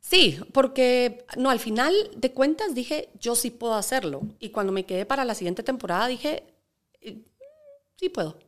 [0.00, 4.22] Sí, porque no, al final de cuentas dije, yo sí puedo hacerlo.
[4.40, 6.44] Y cuando me quedé para la siguiente temporada dije,
[7.02, 7.18] eh,
[7.96, 8.38] sí puedo.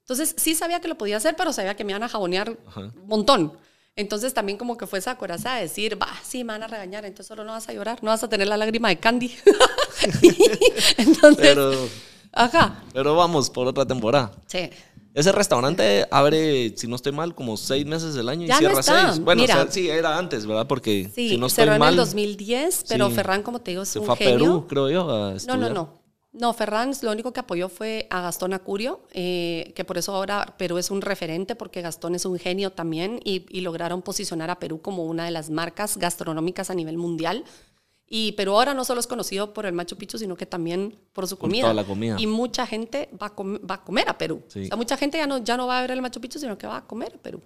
[0.00, 3.06] Entonces sí sabía que lo podía hacer, pero sabía que me iban a jabonear un
[3.06, 3.52] montón.
[3.98, 7.06] Entonces también como que fue esa coraza de decir, va, sí, me van a regañar,
[7.06, 9.34] entonces solo no vas a llorar, no vas a tener la lágrima de Candy.
[10.98, 11.72] entonces, Pero,
[12.32, 14.32] ajá, pero vamos por otra temporada.
[14.46, 14.70] sí.
[15.14, 18.58] Ese restaurante abre, si no estoy mal, como seis meses del año y Ya no
[18.58, 19.12] cierra está.
[19.14, 19.24] seis.
[19.24, 19.54] Bueno, Mira.
[19.54, 20.66] o sea, sí, era antes, ¿verdad?
[20.66, 23.14] Porque Sí, si no estoy cerró en mal, el 2010, pero Sí.
[23.14, 24.18] Ferran, como te digo, es se un fue a.
[24.18, 25.88] Perú, creo yo, a No, no, no.
[26.38, 30.54] No, Ferran lo único que apoyó fue a Gastón Acurio, eh, que por eso ahora
[30.58, 34.58] Perú es un referente, porque Gastón es un genio también y, y lograron posicionar a
[34.58, 37.44] Perú como una de las marcas gastronómicas a nivel mundial.
[38.08, 41.26] Y Perú ahora no solo es conocido por el Machu Picchu, sino que también por
[41.26, 41.62] su Por comida.
[41.62, 42.16] toda la comida.
[42.20, 44.42] Y mucha gente va a, com- va a comer a Perú.
[44.48, 44.64] Sí.
[44.64, 46.56] O sea, mucha gente ya no, ya no va a ver el Machu Picchu, sino
[46.56, 47.40] que va a comer a Perú.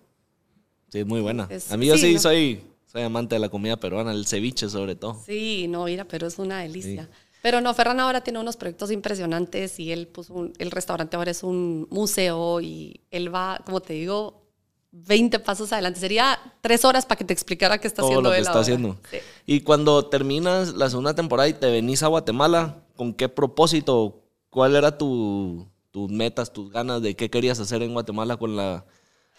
[0.90, 1.46] Sí, es muy buena.
[1.48, 2.20] Es- a mí yo sí, sí, ¿no?
[2.20, 5.16] soy, soy amante de la comida peruana, el ceviche sobre todo.
[5.24, 7.09] Sí, no, ir a Perú es una delicia.
[7.42, 11.31] Pero no, Ferran ahora tiene unos proyectos impresionantes y él puso un- el restaurante ahora
[11.31, 14.46] es un museo y él va, como te digo,
[14.92, 16.00] 20 pasos adelante.
[16.00, 18.53] Sería tres horas para que te explicara qué está todo haciendo lo que él está
[18.53, 18.62] ahora.
[18.62, 18.98] haciendo.
[19.11, 19.18] Sí.
[19.46, 24.22] Y cuando terminas la segunda temporada y te venís a Guatemala, ¿con qué propósito?
[24.50, 28.85] ¿Cuál era tu, tus metas, tus ganas de qué querías hacer en Guatemala con la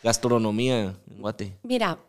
[0.04, 1.58] gastronomía en Guate?
[1.64, 2.00] Mira,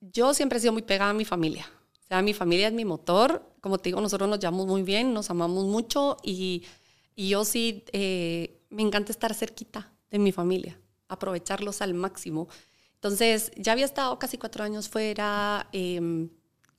[0.00, 1.66] yo siempre he sido muy pegada a mi familia.
[2.12, 3.42] Sea, mi familia es mi motor.
[3.62, 6.62] Como te digo, nosotros nos llevamos muy bien, nos amamos mucho y,
[7.16, 12.48] y yo sí eh, me encanta estar cerquita de mi familia, aprovecharlos al máximo.
[12.96, 15.70] Entonces, ya había estado casi cuatro años fuera.
[15.72, 16.28] em,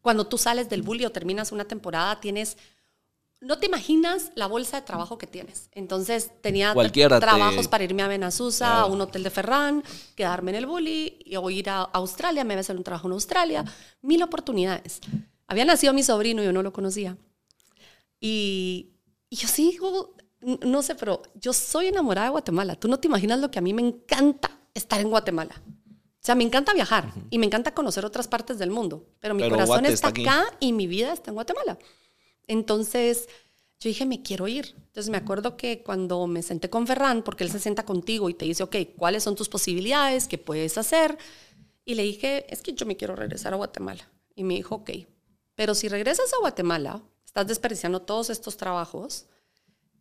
[0.04, 2.56] cuando tú sales del bully o terminas una temporada, tienes
[3.44, 5.70] no te imaginas la bolsa de trabajo que tienes.
[5.74, 6.78] Entonces tenía te-
[7.30, 9.84] trabajos para irme a Benazusa, a un hotel de Ferran,
[10.16, 13.08] quedarme en el bully y- o ir a Australia, me iba a hacer un trabajo
[13.08, 13.66] en Australia,
[14.02, 15.00] mil oportunidades.
[15.48, 17.18] Había nacido mi sobrino y yo no lo conocía.
[18.20, 18.94] Y,
[19.30, 19.48] y yo
[20.42, 22.76] n- no sé, pero yo soy enamorada de Guatemala.
[22.76, 25.62] Tú no te imaginas lo que a mí me encanta estar en Guatemala.
[25.66, 29.44] O sea, me encanta viajar y me encanta conocer otras partes del mundo, pero mi
[29.44, 31.78] Pero corazón está está acá y mi vida está en Guatemala.
[32.48, 33.28] Entonces,
[33.80, 34.76] yo dije, me quiero ir.
[34.78, 38.34] Entonces, me acuerdo que cuando me senté con Ferran, porque él se sienta contigo y
[38.34, 40.28] te dice, ok, ¿cuáles son tus posibilidades?
[40.28, 41.18] ¿Qué puedes hacer?
[41.84, 44.10] Y le dije, es que yo me quiero regresar a Guatemala.
[44.36, 44.92] Y me dijo, ok,
[45.56, 49.26] pero si regresas a Guatemala, estás desperdiciando todos estos trabajos,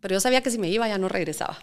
[0.01, 1.59] pero yo sabía que si me iba ya no regresaba.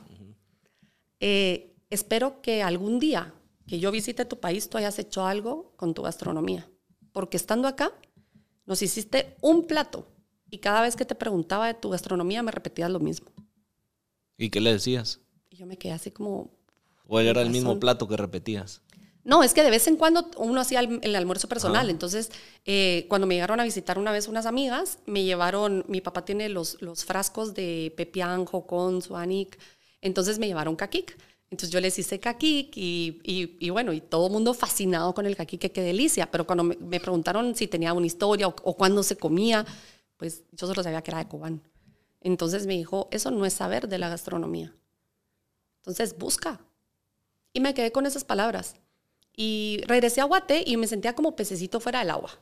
[1.19, 3.33] Eh, espero que algún día
[3.67, 6.69] que yo visite tu país tú hayas hecho algo con tu gastronomía,
[7.11, 7.91] porque estando acá
[8.65, 10.07] nos hiciste un plato
[10.49, 13.31] y cada vez que te preguntaba de tu gastronomía me repetías lo mismo.
[14.37, 15.19] ¿Y qué le decías?
[15.49, 16.51] Y yo me quedé así como,
[17.07, 18.81] ¿O era el mismo plato que repetías?
[19.23, 21.89] No, es que de vez en cuando uno hacía el, el almuerzo personal.
[21.89, 22.31] Entonces,
[22.65, 26.49] eh, cuando me llegaron a visitar una vez unas amigas, me llevaron, mi papá tiene
[26.49, 29.59] los, los frascos de pepián, jocón, suanic.
[30.01, 31.17] Entonces me llevaron caquic.
[31.51, 35.25] Entonces yo les hice caquic y, y, y bueno, y todo el mundo fascinado con
[35.25, 36.31] el caquic, que qué delicia.
[36.31, 39.65] Pero cuando me, me preguntaron si tenía una historia o, o cuándo se comía,
[40.19, 41.63] pues yo solo sabía que era de Cobán.
[42.19, 44.75] Entonces me dijo, eso no es saber de la gastronomía.
[45.77, 46.59] Entonces busca.
[47.53, 48.75] Y me quedé con esas palabras.
[49.33, 52.37] Y regresé a Guate y me sentía como pececito fuera del agua.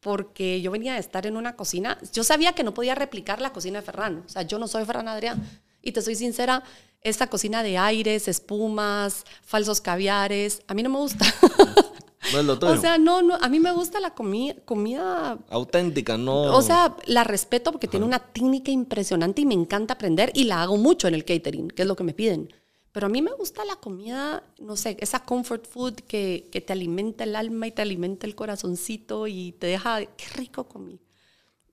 [0.00, 1.98] Porque yo venía de estar en una cocina.
[2.12, 4.22] Yo sabía que no podía replicar la cocina de Ferran.
[4.26, 5.42] O sea, yo no soy Ferran Adrián.
[5.80, 6.62] Y te soy sincera,
[7.00, 11.24] esta cocina de aires, espumas, falsos caviares, a mí no me gusta.
[12.32, 12.72] No es lo tuyo.
[12.72, 16.54] o sea, no, no, a mí me gusta la comi- comida Auténtica, no.
[16.56, 20.62] o sea, la respeto porque tiene una técnica impresionante y me encanta aprender y la
[20.62, 22.52] hago mucho en el catering, que es lo que me piden.
[22.92, 26.72] Pero a mí me gusta la comida, no sé, esa comfort food que, que te
[26.72, 30.98] alimenta el alma y te alimenta el corazoncito y te deja, qué rico comí.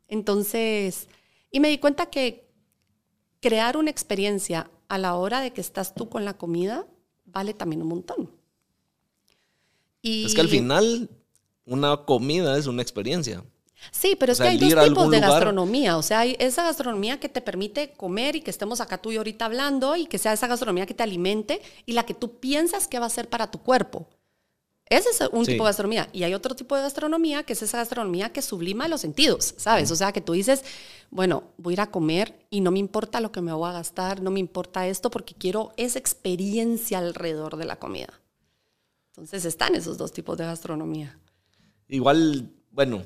[0.08, 1.08] Entonces,
[1.52, 2.48] y me di cuenta que
[3.41, 6.86] crear una experiencia a la hora de que estás tú con la comida
[7.26, 8.30] vale también un montón.
[10.06, 10.24] Y...
[10.24, 11.10] Es que al final
[11.65, 13.44] una comida es una experiencia.
[13.91, 15.98] Sí, pero es que hay dos tipos de gastronomía.
[15.98, 19.18] O sea, hay esa gastronomía que te permite comer y que estemos acá tú y
[19.18, 22.88] ahorita hablando y que sea esa gastronomía que te alimente y la que tú piensas
[22.88, 24.08] que va a ser para tu cuerpo.
[24.88, 26.08] Ese es un tipo de gastronomía.
[26.13, 29.89] Y hay otro tipo de gastronomía que es esa gastronomía que sublima los sentidos, ¿sabes?
[29.89, 30.63] O sea, que tú dices,
[31.10, 33.74] bueno, voy a ir a comer y no me importa lo que me voy a
[33.74, 38.22] gastar, no me importa esto porque quiero esa experiencia alrededor de la comida.
[39.17, 41.17] Entonces están esos dos tipos de gastronomía.
[41.88, 43.04] Igual, bueno,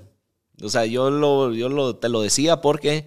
[0.61, 3.05] o sea, yo, lo, yo lo, te lo decía porque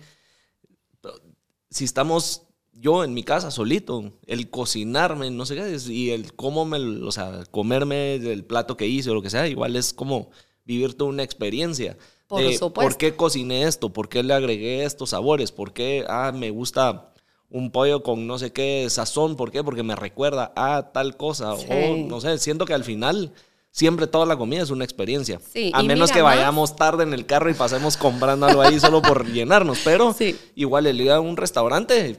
[1.69, 6.65] si estamos yo en mi casa solito, el cocinarme, no sé qué, y el cómo
[6.65, 10.31] me, o sea, comerme el plato que hice o lo que sea, igual es como
[10.65, 11.99] vivir toda una experiencia.
[12.29, 12.73] Por supuesto.
[12.73, 13.93] ¿Por qué cociné esto?
[13.93, 15.51] ¿Por qué le agregué estos sabores?
[15.53, 17.12] ¿Por qué, ah, me gusta
[17.53, 19.37] un pollo con no sé qué sazón?
[19.37, 19.63] ¿Por qué?
[19.63, 21.55] Porque me recuerda a tal cosa.
[21.55, 23.33] O no sé, siento que al final
[23.71, 25.41] siempre toda la comida es una experiencia.
[25.73, 29.27] a menos que vayamos tarde en el carro y pasemos comprando algo ahí solo por
[29.31, 29.81] llenarnos.
[29.85, 30.15] Pero
[30.55, 32.19] igual el ir a un restaurante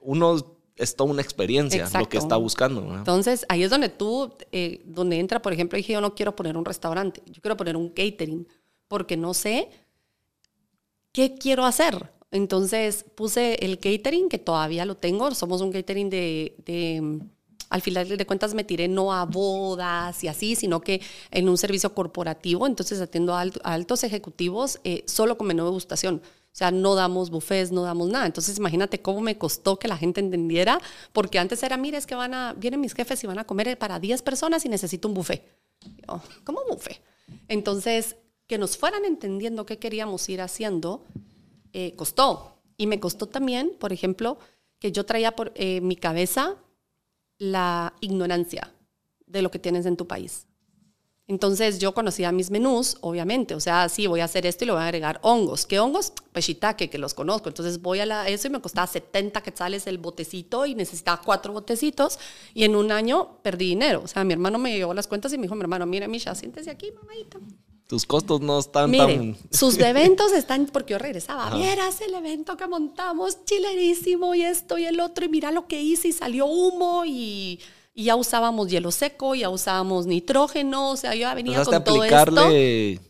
[0.00, 0.36] uno
[0.76, 2.94] es toda una experiencia lo que está buscando.
[2.94, 6.56] Entonces, ahí es donde tú, eh, donde entra, por ejemplo, dije, yo no quiero poner
[6.56, 8.48] un restaurante, yo quiero poner un catering,
[8.88, 9.68] porque no sé
[11.12, 12.10] qué quiero hacer.
[12.30, 17.20] Entonces, puse el catering, que todavía lo tengo, somos un catering de,
[17.70, 21.58] al final de cuentas me tiré no a bodas y así, sino que en un
[21.58, 26.22] servicio corporativo, entonces atiendo a, altos ejecutivos eh, solo con menú de degustación.
[26.52, 28.26] O sea, no damos buffets, no damos nada.
[28.26, 30.80] Entonces, imagínate cómo me costó que la gente entendiera,
[31.12, 33.78] porque antes era, mira, es que van a, vienen mis jefes y van a comer
[33.78, 35.44] para 10 personas y necesito un buffet.
[36.42, 37.00] ¿Cómo un buffet?
[37.46, 38.16] Entonces,
[38.48, 41.04] que nos fueran entendiendo qué queríamos ir haciendo,
[41.72, 42.56] eh, costó.
[42.76, 44.38] Y me costó también, por ejemplo,
[44.78, 46.56] que yo traía por eh, mi cabeza
[47.38, 48.72] la ignorancia
[49.26, 50.46] de lo que tienes en tu país.
[51.30, 54.72] Entonces yo conocía mis menús, obviamente, o sea, sí, voy a hacer esto y le
[54.72, 55.64] voy a agregar hongos.
[55.64, 56.12] ¿Qué hongos?
[56.32, 57.48] Pues shiitake, que los conozco.
[57.48, 61.52] Entonces voy a la, eso y me costaba 70 quetzales el botecito y necesitaba cuatro
[61.52, 62.18] botecitos
[62.52, 64.02] y en un año perdí dinero.
[64.02, 66.34] O sea, mi hermano me llevó las cuentas y me dijo, mi hermano, mira, Misha,
[66.34, 67.38] siéntese aquí, mamadita.
[67.90, 69.36] Tus costos no están tan...
[69.50, 74.86] sus eventos están, porque yo regresaba, vieras el evento que montamos, chilerísimo y esto y
[74.86, 77.58] el otro, y mira lo que hice y salió humo y
[77.92, 81.96] y ya usábamos hielo seco, ya usábamos nitrógeno, o sea, yo ya venía con todo
[81.98, 83.00] aplicarle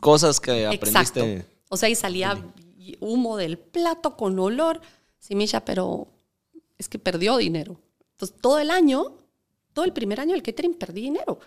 [0.00, 1.20] cosas que aprendiste.
[1.20, 1.52] Exacto.
[1.68, 2.36] O sea, y salía
[3.00, 4.80] humo del plato con olor.
[5.18, 6.08] Sí, Misha, pero
[6.76, 7.80] es que perdió dinero.
[8.12, 9.12] Entonces, todo el año,
[9.72, 11.38] todo el primer año del catering perdí dinero.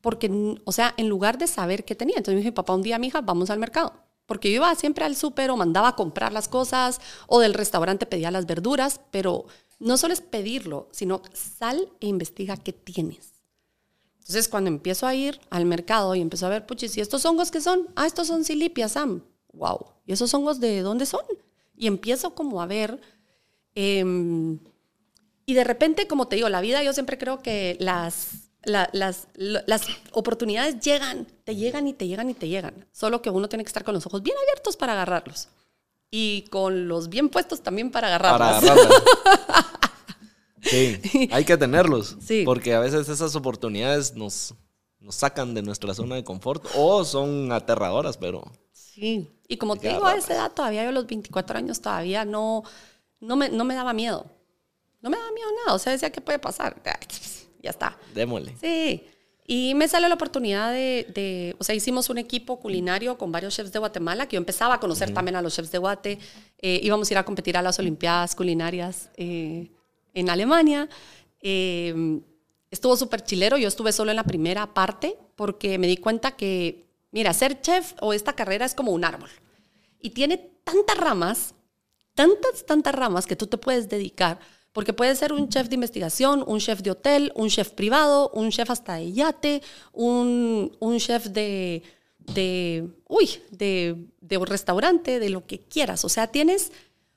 [0.00, 2.16] Porque, o sea, en lugar de saber qué tenía.
[2.18, 3.92] Entonces me papá, un día, mija, vamos al mercado.
[4.26, 8.06] Porque yo iba siempre al súper o mandaba a comprar las cosas o del restaurante
[8.06, 9.46] pedía las verduras, pero
[9.78, 13.38] no solo es pedirlo, sino sal e investiga qué tienes.
[14.18, 17.50] Entonces, cuando empiezo a ir al mercado y empiezo a ver, puchis, ¿y estos hongos
[17.50, 17.88] qué son?
[17.96, 19.22] Ah, estos son silipias, Sam.
[19.54, 19.86] Wow.
[20.04, 21.22] ¿Y esos hongos de dónde son?
[21.74, 23.00] Y empiezo como a ver.
[23.74, 24.58] Em,
[25.46, 29.86] y de repente, como te digo, la vida, yo siempre creo que las, las, las
[30.12, 32.86] oportunidades llegan, te llegan y te llegan y te llegan.
[32.92, 35.48] Solo que uno tiene que estar con los ojos bien abiertos para agarrarlos
[36.10, 38.64] y con los bien puestos también para agarrarlas.
[38.64, 39.02] Para agarrarlas.
[40.62, 42.16] sí, hay que tenerlos.
[42.20, 42.42] Sí.
[42.44, 44.54] Porque a veces esas oportunidades nos,
[45.00, 48.50] nos sacan de nuestra zona de confort o son aterradoras, pero...
[48.72, 52.24] Sí, y como te digo, a esa edad todavía, yo a los 24 años todavía
[52.24, 52.64] no,
[53.20, 54.26] no, me, no me daba miedo.
[55.00, 56.82] No me daba miedo nada, o sea, decía, ¿qué puede pasar?
[57.62, 57.96] Ya está.
[58.14, 58.54] Démosle.
[58.60, 59.04] Sí.
[59.50, 63.72] Y me salió la oportunidad de, o sea, hicimos un equipo culinario con varios chefs
[63.72, 66.18] de Guatemala, que yo empezaba a conocer también a los chefs de Guate.
[66.58, 69.70] Eh, íbamos a ir a competir a las Olimpiadas Culinarias eh,
[70.12, 70.86] en Alemania.
[71.40, 72.20] Eh,
[72.70, 76.84] estuvo súper chilero, yo estuve solo en la primera parte porque me di cuenta que,
[77.10, 79.30] mira, ser chef o esta carrera es como un árbol.
[79.98, 81.54] Y tiene tantas ramas,
[82.14, 84.40] tantas, tantas ramas que tú te puedes dedicar
[84.72, 88.50] porque puede ser un chef de investigación, un chef de hotel, un chef privado, un
[88.50, 91.82] chef hasta de yate, un, un chef de,
[92.18, 96.04] de, uy, de, de un restaurante, de lo que quieras.
[96.04, 96.72] O sea, tienes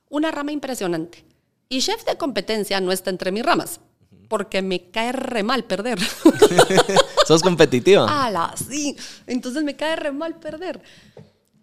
[0.10, 1.26] una rama impresionante.
[1.70, 3.80] Y chef de competencia no está entre mis ramas,
[4.28, 6.00] porque me cae re mal perder.
[7.26, 8.26] ¿Sos competitiva?
[8.26, 8.54] ¡Hala!
[8.58, 8.96] Sí.
[9.28, 10.82] Entonces me cae re mal perder.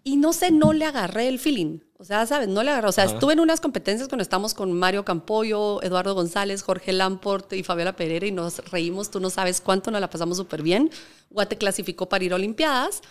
[0.03, 1.79] Y no sé, no le agarré el feeling.
[2.01, 2.47] O sea, ¿sabes?
[2.47, 2.87] No le agarré.
[2.87, 7.51] O sea, estuve en unas competencias cuando estamos con Mario Campoyo, Eduardo González, Jorge Lamport
[7.51, 9.11] y Fabiola Pereira y nos reímos.
[9.11, 10.89] Tú no sabes cuánto, nos la pasamos súper bien.
[11.29, 13.01] Guate clasificó para ir a Olimpiadas.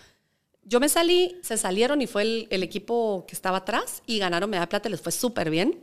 [0.62, 4.48] Yo me salí, se salieron y fue el, el equipo que estaba atrás y ganaron
[4.48, 5.78] medalla plata, les fue súper bien.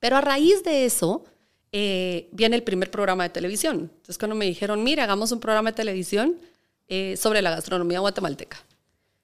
[0.00, 1.26] Pero a raíz de eso,
[1.70, 3.90] eh, viene el primer programa de televisión.
[3.94, 6.38] Entonces cuando me dijeron, mira, hagamos un programa de televisión
[6.88, 8.56] eh, sobre la gastronomía guatemalteca.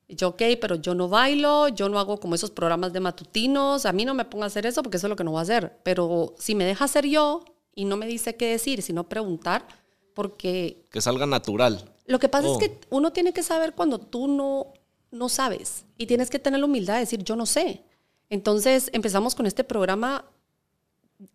[0.06, 3.86] Y yo, ok, pero yo no bailo, yo no hago como esos programas de matutinos,
[3.86, 5.38] a mí no me pongo a hacer eso porque eso es lo que no voy
[5.38, 5.78] a hacer.
[5.82, 9.66] Pero si me deja hacer yo y no me dice qué decir, sino preguntar,
[10.12, 10.84] porque...
[10.90, 11.90] Que salga natural.
[12.06, 12.58] Lo que pasa es Oh.
[12.58, 14.74] que uno tiene que saber cuando tú no,
[15.10, 17.82] no sabes y tienes que tener la humildad de decir, yo no sé.
[18.28, 20.26] Entonces empezamos con este programa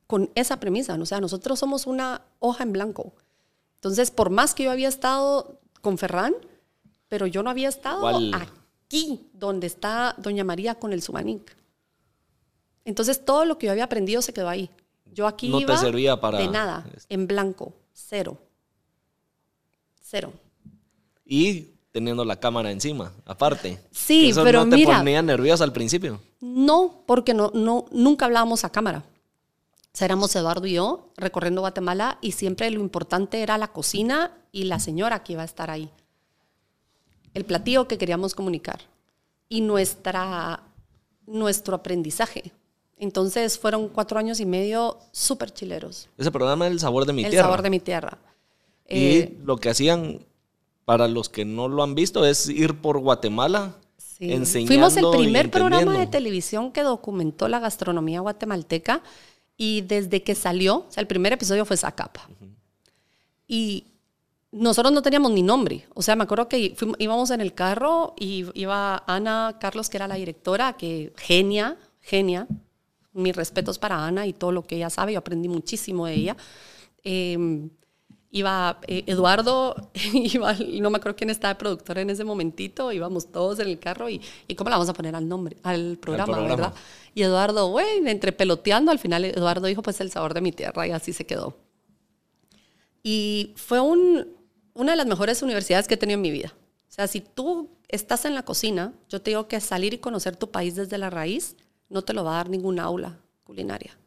[0.08, 1.04] con esa premisa, ¿no?
[1.04, 3.14] o sea, nosotros somos una hoja en blanco.
[3.76, 6.36] Entonces, por más que yo había estado con Ferran,
[7.08, 8.32] pero yo no había estado aquí,
[9.34, 11.56] donde está Doña María con el Sumanic.
[12.86, 14.70] Entonces, todo lo que yo había aprendido se quedó ahí.
[15.06, 18.38] Yo aquí No te iba servía para- de nada, en blanco, cero.
[20.02, 20.34] Cero.
[21.26, 23.80] Y teniendo la cámara encima, aparte.
[23.92, 26.20] Sí, Eso pero no te mira- ponía nerviosa al principio.
[26.42, 29.04] No, porque no, no, nunca hablábamos a cámara.
[29.92, 34.32] O sea, éramos Eduardo y yo recorriendo Guatemala y siempre lo importante era la cocina
[34.52, 35.92] y la señora que iba a estar ahí.
[37.34, 38.80] El platillo que queríamos comunicar
[39.48, 40.62] y nuestra,
[41.28, 42.52] nuestro aprendizaje.
[42.98, 46.10] Entonces fueron cuatro años y medio súper chileros.
[46.18, 47.46] Ese programa es el sabor de mi el tierra.
[47.46, 48.18] sabor de mi tierra.
[48.88, 50.20] Y Eh, lo que hacían,
[50.86, 54.34] para los que no lo han visto, es ir por Guatemala Sí.
[54.34, 59.02] enseñando Fuimos el primer programa de televisión que documentó la gastronomía guatemalteca
[59.56, 62.28] y desde que salió, o sea, el primer episodio fue Zacapa.
[63.48, 63.86] Y
[64.52, 65.86] nosotros no teníamos ni nombre.
[65.94, 69.98] O sea, me acuerdo que fuimos- íbamos en el carro y iba Ana Carlos, que
[69.98, 72.48] era la directora, que genia, genia.
[73.14, 75.14] Mis respetos para Ana y todo lo que ella sabe.
[75.14, 76.38] Yo aprendí muchísimo de ella.
[77.04, 77.70] Eh,
[78.32, 79.76] iba eh, Eduardo,
[80.14, 83.80] iba, no me acuerdo quién estaba de productor en ese momentito, íbamos todos en el
[83.80, 86.56] carro y, y cómo le vamos a poner al nombre, al programa, programa.
[86.56, 86.74] ¿verdad?
[87.16, 90.86] Y Eduardo, bueno, entre peloteando, al final Eduardo dijo, pues el sabor de mi tierra
[90.88, 91.58] y así se quedó.
[93.04, 94.28] Y fue un-
[94.80, 96.54] una de las mejores universidades que he tenido en mi vida.
[96.88, 100.36] O sea, si tú estás en la cocina, yo te digo que salir y conocer
[100.36, 101.56] tu país desde la raíz
[101.90, 103.98] no te lo va a dar ningún aula culinaria.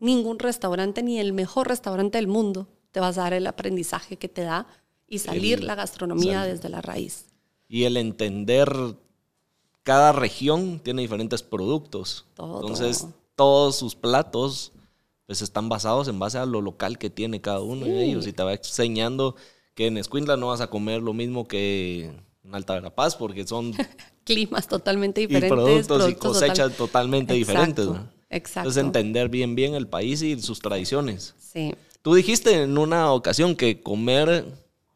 [0.00, 4.28] Ningún restaurante, ni el mejor restaurante del mundo, te vas a dar el aprendizaje que
[4.28, 4.66] te da
[5.06, 7.26] y salir El- la gastronomía desde la raíz.
[7.68, 8.70] Y el entender
[9.82, 12.26] cada región tiene diferentes productos.
[12.34, 12.60] Todo.
[12.60, 14.72] Entonces, todos sus platos
[15.26, 18.26] pues están basados en base a lo local que tiene cada uno de ellos.
[18.28, 19.34] Y te va enseñando
[19.76, 22.10] que en Escuintla no vas a comer lo mismo que
[22.44, 23.72] en Alta Verapaz porque son
[24.24, 25.50] Climas totalmente y diferentes.
[25.52, 27.86] productos, y productos cosechas total- totalmente Exacto, diferentes.
[27.86, 28.08] ¿no?
[28.30, 28.60] Exacto.
[28.70, 31.36] Entonces, entender bien bien el país y sus tradiciones.
[31.38, 31.72] Sí.
[32.02, 34.44] Tú dijiste en una ocasión que comer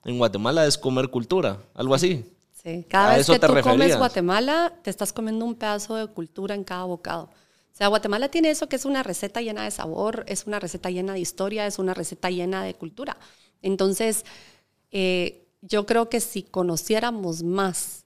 [0.05, 2.25] en Guatemala es comer cultura, algo así.
[2.61, 3.99] Sí, cada ¿A vez que te tú comes referías?
[3.99, 7.25] Guatemala, te estás comiendo un pedazo de cultura en cada bocado.
[7.25, 10.91] O sea, Guatemala tiene eso que es una receta llena de sabor, es una receta
[10.91, 13.17] llena de historia, es una receta llena de cultura.
[13.63, 14.25] Entonces,
[14.93, 18.05] eh, yo creo que si conociéramos más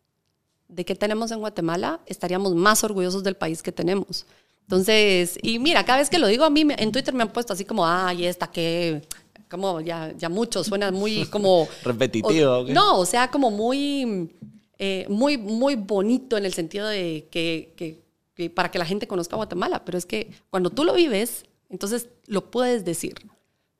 [0.68, 4.26] de qué tenemos en Guatemala, estaríamos más orgullosos del país que tenemos.
[4.62, 7.52] Entonces, y mira, cada vez que lo digo a mí, en Twitter me han puesto
[7.52, 9.02] así como, ay, esta que,
[9.50, 11.68] como ya, ya mucho, suena muy como...
[11.84, 12.64] Repetitivo, o-.
[12.68, 14.30] No, o sea, como muy,
[14.78, 18.02] eh, muy, muy bonito en el sentido de que, que-
[18.34, 22.08] que para que la gente conozca Guatemala, pero es que cuando tú lo vives, entonces
[22.26, 23.14] lo puedes decir.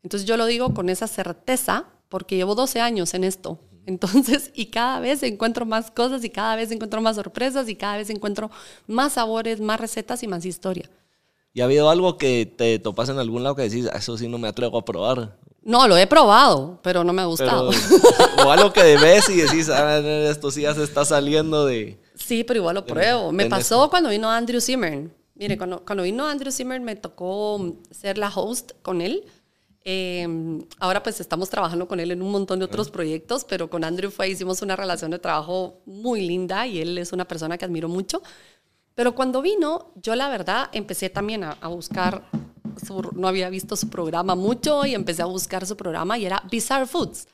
[0.05, 3.59] Entonces yo lo digo con esa certeza porque llevo 12 años en esto.
[3.87, 7.96] Entonces, y cada vez encuentro más cosas y cada vez encuentro más sorpresas y cada
[7.96, 8.53] vez encuentro
[8.87, 10.88] más sabores, más recetas y más historia.
[11.53, 14.29] ¿Y ha habido algo que te topas en algún lado que decís, "Ah, eso sí
[14.29, 15.37] no me atrevo a probar?
[15.61, 17.70] No, lo he probado, pero no me ha Pero, gustado.
[18.46, 21.98] o algo que ves y decís, "Ah, esto sí ya se está saliendo de...
[22.14, 23.33] Sí, pero igual lo pruebo.
[23.33, 25.12] Me pasó cuando vino Andrew Zimmern.
[25.35, 29.24] Mire, cuando, cuando vino Andrew Zimmern me tocó ser la host con él.
[29.87, 30.27] Eh,
[30.79, 34.11] ahora pues estamos trabajando con él en un montón de otros proyectos, pero con Andrew
[34.11, 37.88] fue, hicimos una relación de trabajo muy linda y él es una persona que admiro
[37.88, 38.23] mucho.
[38.94, 42.25] Pero cuando vino, yo la verdad empecé también a, a buscar,
[42.87, 46.42] su- no había visto su programa mucho y empecé a buscar su programa y era
[46.51, 47.27] Bizarre Foods.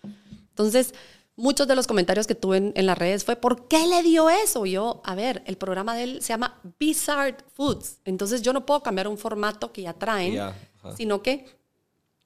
[0.49, 0.93] Entonces,
[1.37, 4.29] muchos de los comentarios que tuve en, en las redes fue, ¿por qué le dio
[4.29, 4.67] eso?
[4.67, 7.99] Y yo, a ver, el programa de él se llama Bizarre Foods.
[8.07, 10.49] Entonces, yo no puedo cambiar un formato que ya traen, Ya,
[10.83, 10.97] ajá.
[10.97, 11.60] sino que,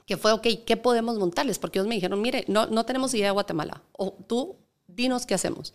[0.06, 1.58] que fue, ok, ¿qué podemos montarles?
[1.58, 3.82] Porque ellos me dijeron, mire, no, no tenemos idea de Guatemala.
[3.92, 5.72] O tú, dinos qué hacemos.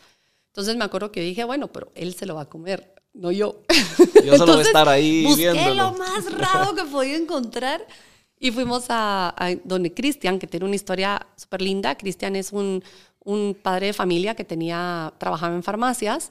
[0.47, 3.61] Entonces, me acuerdo que dije, bueno, pero él se lo va a comer, no yo.
[4.25, 5.75] Yo solo voy a estar ahí busqué viéndolo.
[5.75, 7.85] lo más raro que podía encontrar
[8.39, 11.95] y fuimos a, a donde Cristian, que tiene una historia súper linda.
[11.97, 12.83] Cristian es un,
[13.23, 16.29] un padre de familia que tenía, trabajaba en farmacias.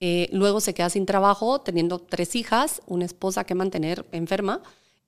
[0.00, 4.60] eh, luego se queda sin trabajo, teniendo tres hijas, una esposa que mantener enferma.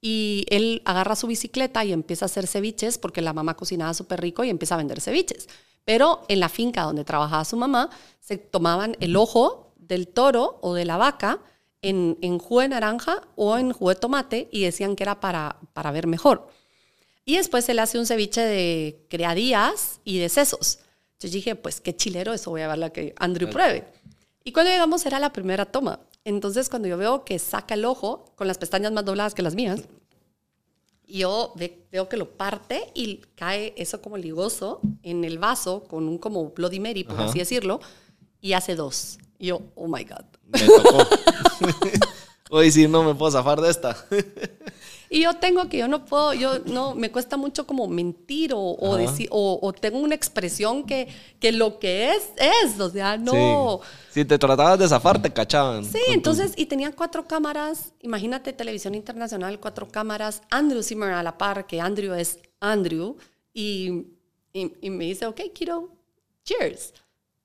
[0.06, 4.20] Y él agarra su bicicleta y empieza a hacer ceviches porque la mamá cocinaba súper
[4.20, 5.48] rico y empieza a vender ceviches.
[5.86, 7.88] Pero en la finca donde trabajaba su mamá,
[8.20, 11.38] se tomaban el ojo del toro o de la vaca
[11.80, 15.56] en, en jugo de naranja o en jugo de tomate y decían que era para,
[15.72, 16.48] para ver mejor.
[17.24, 20.80] Y después él hace un ceviche de criadillas y de sesos.
[21.18, 23.86] Yo dije, pues qué chilero, eso voy a ver la que Andrew pruebe.
[24.44, 25.98] Y cuando llegamos era la primera toma.
[26.24, 29.54] Entonces cuando yo veo que saca el ojo con las pestañas más dobladas que las
[29.54, 29.82] mías,
[31.06, 31.52] yo
[31.90, 36.50] veo que lo parte y cae eso como ligoso en el vaso con un como
[36.50, 37.80] Bloody Mary, por así decirlo,
[38.40, 39.18] y hace dos.
[39.38, 40.24] Y yo, oh my God.
[40.44, 41.06] Me tocó.
[42.50, 43.96] Hoy sí no me puedo zafar de esta.
[45.10, 48.60] Y yo tengo que yo no puedo, yo no, me cuesta mucho como mentir o,
[48.60, 53.16] o decir, o, o, tengo una expresión que, que lo que es, es, o sea,
[53.16, 53.80] no.
[54.10, 55.84] Si te tratabas de zafar, te cachaban.
[55.84, 61.36] Sí, entonces, y tenían cuatro cámaras, imagínate televisión internacional, cuatro cámaras, Andrew Zimmer a la
[61.36, 63.16] par, que Andrew es Andrew,
[63.52, 64.06] y,
[64.52, 65.90] y, me dice, ok, kiddo,
[66.44, 66.92] cheers.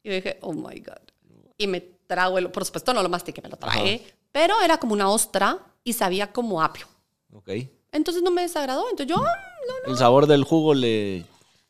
[0.04, 1.12] Y dije, oh my God.
[1.58, 4.94] Y me trago, el, por supuesto no lo mastiqué, me lo traje, pero era como
[4.94, 6.88] una ostra y sabía como apio.
[7.34, 7.50] Ok.
[7.92, 8.90] Entonces no me desagradó.
[8.90, 9.36] Entonces yo, ah,
[9.68, 9.94] no, no.
[9.94, 11.26] El sabor del jugo le.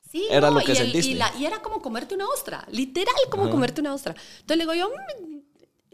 [0.09, 1.19] Sí, era lo que y sentiste.
[1.37, 4.15] y, era como comerte una ostra, literal como comerte una ostra.
[4.39, 5.39] Entonces le digo yo, mm,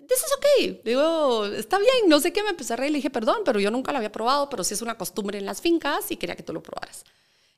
[0.08, 0.82] this is okay.
[0.86, 2.92] Le digo, está bien, no sé qué, me empecé a reír.
[2.92, 5.46] Le dije, perdón, pero yo nunca lo había probado, pero sí es una costumbre en
[5.46, 7.04] las fincas y quería que tú lo probaras.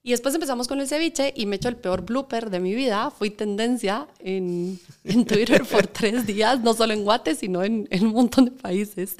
[0.07, 2.73] Y después empezamos con el ceviche y me he hecho el peor blooper de mi
[2.73, 3.11] vida.
[3.11, 8.05] Fui tendencia en, en Twitter por tres días, no solo en Guate, sino en, en
[8.05, 9.17] un montón de países.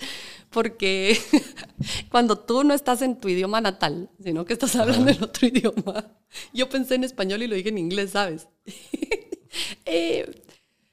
[0.50, 1.20] Porque
[2.10, 6.10] cuando tú no estás en tu idioma natal, sino que estás hablando en otro idioma,
[6.54, 8.48] yo pensé en español y lo dije en inglés, ¿sabes?
[9.86, 10.42] eh,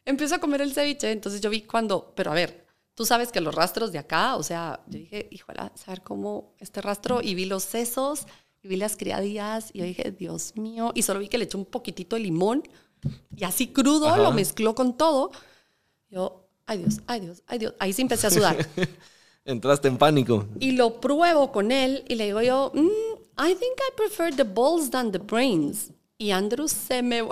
[0.05, 2.67] empiezo a comer el ceviche, entonces yo vi cuando, pero a ver,
[2.97, 6.81] tú sabes que los rastros de acá, o sea, yo dije, híjole, saber cómo este
[6.81, 8.27] rastro, y vi los sesos
[8.65, 11.59] y vi las criadillas y yo dije, Dios mío, y solo vi que le echó
[11.59, 12.63] un poquitito de limón
[13.37, 15.31] y así crudo lo mezcló con todo.
[16.09, 18.67] Yo, ay Dios, ay Dios, ay Dios, ahí sí empecé a sudar.
[19.45, 20.47] Entraste en pánico.
[20.59, 22.89] Y lo pruebo con él y le digo yo, mm,
[23.47, 25.91] I think I prefer the balls than the brains.
[26.17, 27.19] Y Andrew se me...
[27.19, 27.27] yo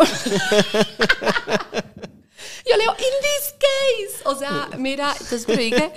[2.76, 4.22] le digo, in this case.
[4.26, 5.92] O sea, mira, entonces me dije,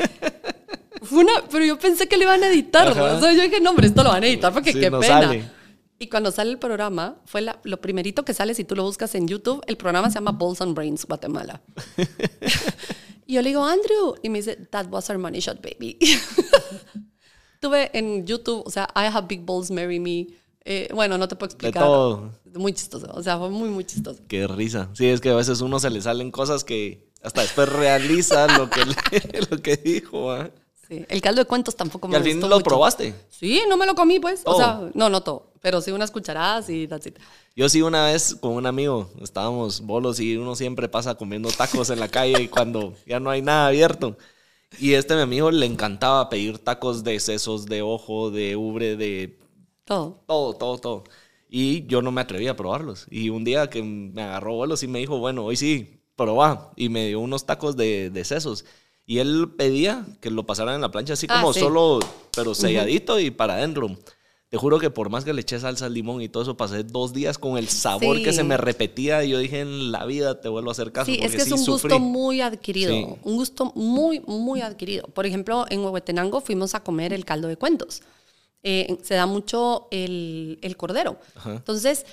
[1.51, 2.89] pero yo pensé que le iban a editar.
[2.89, 5.51] O sea, yo dije, no, hombre, esto lo van a editar porque qué pena.
[5.97, 9.27] Y cuando sale el programa, fue lo primerito que sale, si tú lo buscas en
[9.27, 11.61] YouTube, el programa se llama Balls and Brains Guatemala.
[13.25, 15.97] y yo le digo, Andrew, y me dice, that was our money shot, baby.
[17.61, 20.27] Tuve en YouTube, o sea, I have big balls, marry me.
[20.65, 21.81] Eh, bueno, no te puedo explicar.
[21.81, 22.31] De todo.
[22.55, 24.21] Muy chistoso, o sea, fue muy, muy chistoso.
[24.27, 24.89] Qué risa.
[24.93, 28.69] Sí, es que a veces uno se le salen cosas que hasta después realiza lo
[28.69, 28.81] que,
[29.49, 30.35] lo que dijo.
[30.89, 33.15] El caldo de cuentos tampoco me ¿Y al fin lo probaste?
[33.29, 34.41] Sí, no me lo comí, pues.
[34.45, 35.51] O sea, no, no todo.
[35.61, 37.17] Pero sí unas cucharadas y that's it.
[37.55, 41.89] Yo sí una vez con un amigo, estábamos bolos y uno siempre pasa comiendo tacos
[41.89, 44.17] en la calle y cuando ya no hay nada abierto.
[44.79, 49.39] Y este mi amigo le encantaba pedir tacos de sesos, de ojo, de ubre, de...
[49.85, 50.21] Todo.
[50.27, 51.03] Todo, todo, todo.
[51.49, 53.05] Y yo no me atrevía a probarlos.
[53.09, 56.71] Y un día que me agarró bolos y me dijo, bueno, hoy sí, probá.
[56.75, 58.65] Y me dio unos tacos de, de sesos.
[59.05, 61.99] Y él pedía que lo pasaran en la plancha así ah, como solo,
[62.35, 63.95] pero selladito y para adentro.
[64.49, 67.13] Te juro que por más que le eché salsa, limón y todo eso, pasé dos
[67.13, 70.49] días con el sabor que se me repetía y yo dije, en la vida te
[70.49, 71.11] vuelvo a hacer caso.
[71.11, 75.07] Sí, es que es un gusto muy adquirido, un gusto muy, muy adquirido.
[75.07, 78.01] Por ejemplo, en Huehuetenango fuimos a comer el caldo de cuentos.
[78.63, 81.19] Eh, se da mucho el, el cordero.
[81.45, 82.05] Entonces,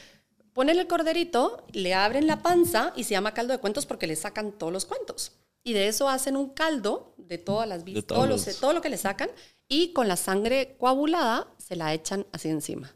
[0.53, 4.17] ponen el corderito, le abren la panza y se llama caldo de cuentos porque le
[4.17, 5.33] sacan todos los cuentos
[5.65, 8.97] y de eso hacen un caldo de todas las vistas, todo, todo, lo que le
[8.97, 9.31] sacan,
[9.69, 12.95] y con la sangre coagulada se la echan así encima.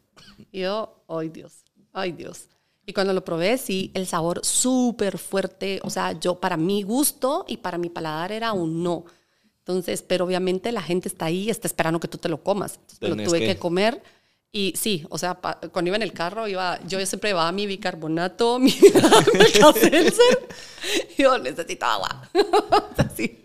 [0.52, 2.48] Y yo, ay Dios, ay Dios.
[2.84, 7.44] Y cuando lo probé, sí, el sabor súper fuerte, o sea, yo para mi gusto
[7.48, 9.04] y para mi paladar era un no.
[9.58, 12.78] Entonces, pero obviamente la gente está ahí, está esperando que tú te lo comas.
[12.92, 14.00] Entonces, lo tuve que comer
[14.56, 15.34] y sí, o sea,
[15.70, 19.42] cuando iba en el carro, iba, yo siempre llevaba mi bicarbonato, mi, mi
[21.18, 22.26] Yo necesito agua.
[22.96, 23.38] Así.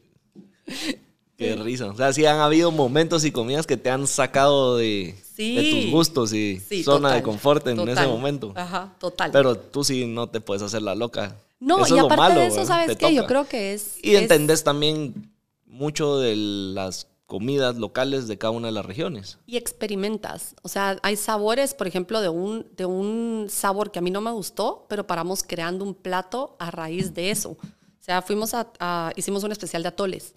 [1.35, 1.87] Qué risa.
[1.87, 5.91] O sea, sí han habido momentos y comidas que te han sacado de, de tus
[5.91, 8.53] gustos y zona de confort en ese momento.
[8.55, 9.31] Ajá, total.
[9.33, 11.35] Pero tú sí no te puedes hacer la loca.
[11.59, 13.13] No, y aparte de eso, ¿sabes qué?
[13.13, 13.97] Yo creo que es...
[14.01, 15.29] Y entendés también
[15.65, 19.39] mucho de las comidas locales de cada una de las regiones.
[19.45, 20.53] Y experimentas.
[20.63, 24.19] O sea, hay sabores, por ejemplo, de un, de un sabor que a mí no
[24.19, 27.51] me gustó, pero paramos creando un plato a raíz de eso.
[27.51, 30.35] O sea, fuimos a, hicimos un especial de atoles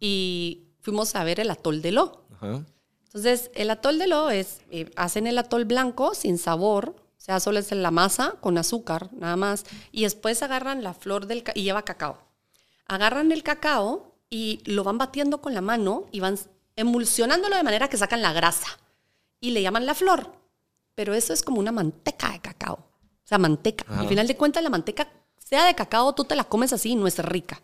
[0.00, 2.24] y fuimos a ver el atol de Lo.
[3.04, 7.40] Entonces, el atol de lodo es, eh, hacen el atol blanco sin sabor, o sea,
[7.40, 11.62] solo es la masa con azúcar, nada más, y después agarran la flor del y
[11.62, 12.22] lleva cacao.
[12.86, 16.38] Agarran el cacao y lo van batiendo con la mano y van
[16.74, 18.78] emulsionándolo de manera que sacan la grasa
[19.40, 20.32] y le llaman la flor.
[20.94, 22.76] Pero eso es como una manteca de cacao.
[22.76, 23.84] O sea, manteca.
[23.94, 25.06] Al final de cuentas, la manteca,
[25.36, 27.60] sea de cacao, tú te la comes así y no es rica.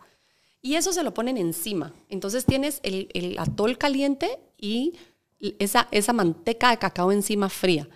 [0.61, 1.91] Y eso se lo ponen encima.
[2.07, 4.93] Entonces tienes el, el atol caliente y
[5.39, 7.89] esa, esa manteca de cacao encima fría.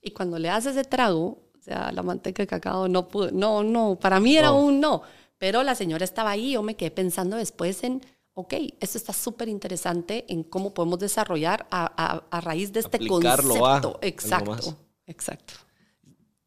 [0.00, 3.64] Y cuando le haces ese trago, o sea, la manteca de cacao no pudo, no,
[3.64, 5.02] no, para mí era un no.
[5.36, 8.02] Pero la señora estaba ahí, yo me quedé pensando después en,
[8.40, 13.98] ok, esto está súper interesante en cómo podemos desarrollar a, a, raíz de este concepto.
[14.02, 14.76] exacto,
[15.06, 15.54] exacto.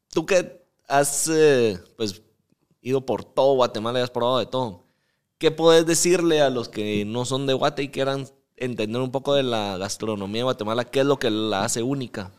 [0.10, 2.22] Tú que has eh, pues,
[2.82, 4.86] ido por todo Guatemala y has probado de todo,
[5.38, 8.28] ¿qué puedes decirle a los que no son de Guate y quieran
[8.58, 12.32] entender un poco de la gastronomía de Guatemala, ¿qué es lo que la hace única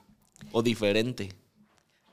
[0.52, 1.32] o diferente?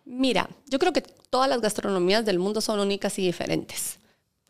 [0.05, 3.99] Mira, yo creo que todas las gastronomías del mundo son únicas y diferentes,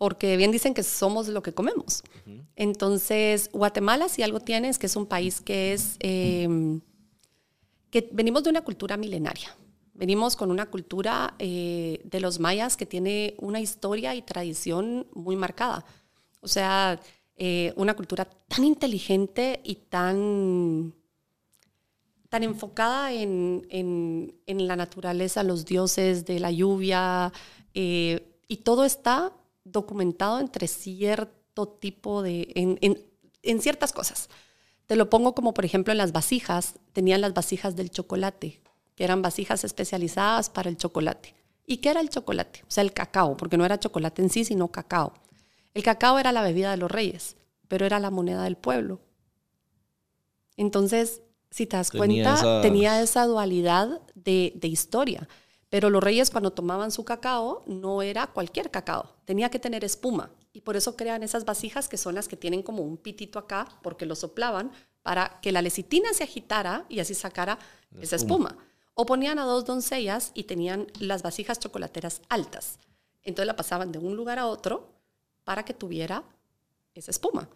[0.01, 2.01] porque bien dicen que somos lo que comemos.
[2.55, 6.81] Entonces, Guatemala si algo tiene es que es un país que es, em,
[7.91, 9.55] que venimos de una cultura milenaria.
[9.93, 15.35] Venimos con una cultura eh, de los mayas que tiene una historia y tradición muy
[15.35, 15.85] marcada.
[16.39, 16.99] O sea,
[17.35, 20.95] eh, una cultura tan inteligente y tan,
[22.27, 27.31] tan enfocada en, en, la naturaleza, los dioses de la lluvia,
[27.75, 29.31] eh, y todo está
[29.71, 34.29] documentado entre cierto tipo de, en, en ciertas cosas.
[34.87, 38.61] Te lo pongo como, por ejemplo, en las vasijas, tenían las vasijas del chocolate,
[38.95, 41.33] que eran vasijas especializadas para el chocolate.
[41.65, 42.63] ¿Y qué era el chocolate?
[42.63, 45.13] O sea, el cacao, porque no era chocolate en sí, sino cacao.
[45.73, 48.99] El cacao era la bebida de los reyes, pero era la moneda del pueblo.
[50.57, 55.27] Entonces, si te das cuenta, tenía esa dualidad de, historia.
[55.71, 60.29] Pero los reyes cuando tomaban su cacao no era cualquier cacao, tenía que tener espuma.
[60.51, 63.69] Y por eso crean esas vasijas que son las que tienen como un pitito acá,
[63.81, 67.57] porque lo soplaban para que la lecitina se agitara y así sacara
[68.01, 68.57] esa espuma.
[68.95, 72.77] O ponían a dos doncellas y tenían las vasijas chocolateras altas.
[73.23, 74.89] Entonces la pasaban de un lugar a otro
[75.45, 76.25] para que tuviera
[76.93, 77.47] esa espuma.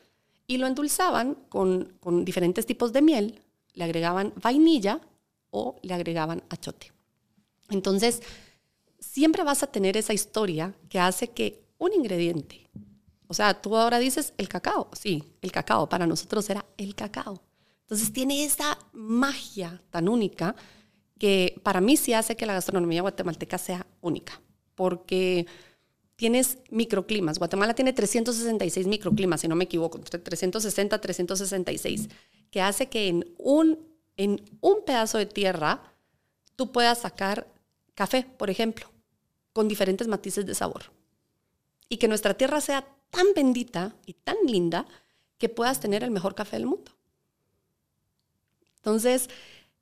[0.47, 3.41] Y lo endulzaban con, con diferentes tipos de miel,
[3.73, 5.01] le agregaban vainilla
[5.49, 6.94] o le agregaban achote.
[7.69, 8.21] Entonces,
[8.99, 12.69] siempre vas a tener esa historia que hace que un ingrediente,
[13.27, 17.41] o sea, tú ahora dices el cacao, sí, el cacao, para nosotros era el cacao.
[17.81, 20.55] Entonces tiene esa magia tan única
[21.19, 24.41] que para mí sí hace que la gastronomía guatemalteca sea única,
[24.75, 25.45] porque
[26.15, 27.39] tienes microclimas.
[27.39, 32.09] Guatemala tiene 366 microclimas, si no me equivoco, 360, 366,
[32.51, 33.79] que hace que en un,
[34.17, 35.81] en un pedazo de tierra
[36.55, 37.47] tú puedas sacar
[37.95, 38.91] café, por ejemplo,
[39.53, 40.91] con diferentes matices de sabor.
[41.89, 44.85] Y que nuestra tierra sea tan bendita y tan linda
[45.37, 46.91] que puedas tener el mejor café del mundo.
[48.77, 49.29] Entonces,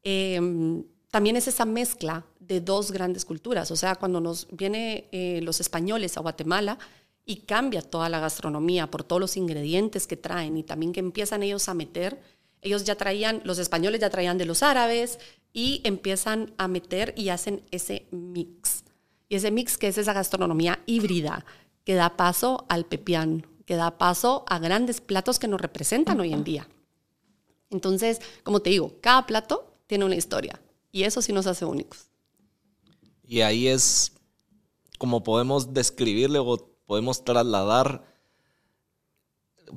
[0.04, 3.70] em, también es esa mezcla de dos grandes culturas.
[3.72, 6.78] O sea, cuando nos vienen eh, los españoles a Guatemala
[7.26, 11.44] y cambia toda la gastronomía por todos los ingredientes que traen y también que empiezan
[11.44, 12.20] ellos a meter,
[12.64, 15.20] ellos ya traían, los españoles ya traían de los árabes
[15.54, 18.84] y empiezan a meter y hacen ese mix.
[19.30, 21.46] Y ese mix que es esa gastronomía híbrida
[21.84, 26.34] que da paso al pepián, que da paso a grandes platos que nos representan hoy
[26.34, 26.68] en día.
[27.70, 30.60] Entonces, como te digo, cada plato tiene una historia.
[30.92, 32.08] Y eso sí nos hace únicos.
[33.28, 34.14] Y ahí es
[34.98, 38.04] como podemos describirle o podemos trasladar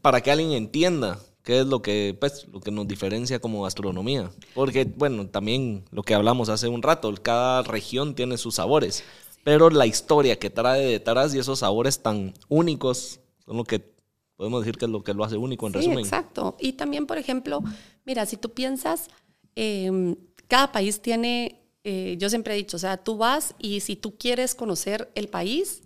[0.03, 4.33] para que alguien entienda qué es lo que, pues, lo que nos diferencia como gastronomía.
[4.53, 9.05] Porque, bueno, también lo que hablamos hace un rato, cada región tiene sus sabores,
[9.45, 13.95] pero la historia que trae detrás y esos sabores tan únicos son lo que
[14.35, 16.01] podemos decir que es lo que lo hace único en sí, resumen.
[16.01, 16.57] Exacto.
[16.59, 17.63] Y también, por ejemplo,
[18.05, 19.07] mira, si tú piensas,
[19.55, 20.17] em,
[20.49, 24.19] cada país tiene, eh, yo siempre he dicho, o sea, tú vas y si tú
[24.19, 25.85] quieres conocer el país,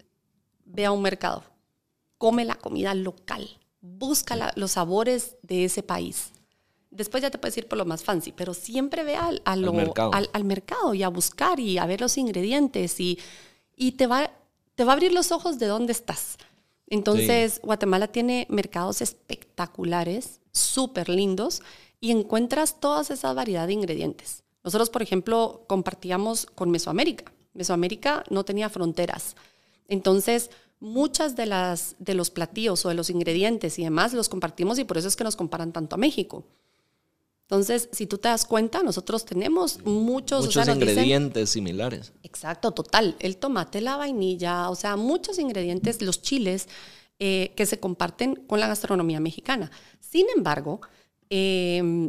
[0.65, 1.45] ve a un mercado,
[2.17, 6.33] come la comida local, busca los sabores de ese país.
[6.91, 9.41] Después ya te puedes ir por lo más fancy, pero siempre ve al,
[9.73, 10.11] mercado.
[10.13, 13.19] Al, mercado y a buscar y a ver los ingredientes y,
[13.77, 14.31] y te, va,
[14.75, 16.37] te va a abrir los ojos de dónde estás.
[16.89, 21.63] Entonces, Guatemala tiene mercados espectaculares, súper lindos,
[22.01, 24.43] y encuentras toda esa variedad de ingredientes.
[24.65, 27.33] Nosotros, por ejemplo, compartíamos con Mesoamérica.
[27.55, 29.37] Mesoamérica no tenía fronteras.
[29.87, 30.51] Entonces,
[30.81, 34.85] muchas de, las, de los platillos o de los ingredientes y demás los compartimos y
[34.85, 36.45] por eso es que nos comparan tanto a México.
[37.43, 41.51] Entonces, si tú te das cuenta, nosotros tenemos muchos, Muchos o sea, nos dicen- ingredientes
[41.51, 42.13] similares.
[42.23, 43.17] Exacto, total.
[43.19, 46.69] El tomate, la vainilla, o sea, muchos ingredientes, los chiles
[47.19, 49.71] eh, que se comparten con la gastronomía mexicana.
[49.99, 50.81] Sin embargo,
[51.29, 52.09] eh,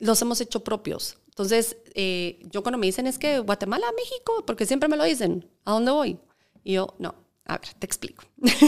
[0.00, 1.16] los hemos hecho propios.
[1.28, 5.48] Entonces, eh, yo cuando me dicen es que Guatemala, México, porque siempre me lo dicen,
[5.64, 6.18] ¿a dónde voy?
[6.64, 7.14] Y yo, no,
[7.54, 8.24] a ver, te explico.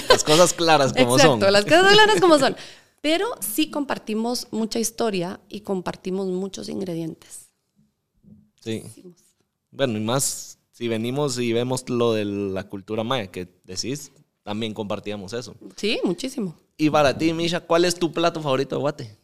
[0.09, 1.53] Las cosas claras como Exacto, son.
[1.53, 2.57] las cosas claras como son.
[3.01, 7.49] Pero sí compartimos mucha historia y compartimos muchos ingredientes.
[8.61, 8.85] Sí.
[9.71, 14.11] Bueno, y más si venimos y vemos lo de la cultura maya que decís,
[14.43, 15.55] también compartíamos eso.
[15.77, 16.57] Sí, muchísimo.
[16.77, 19.19] Y para ti, Misha, ¿cuál es tu plato favorito de Guate?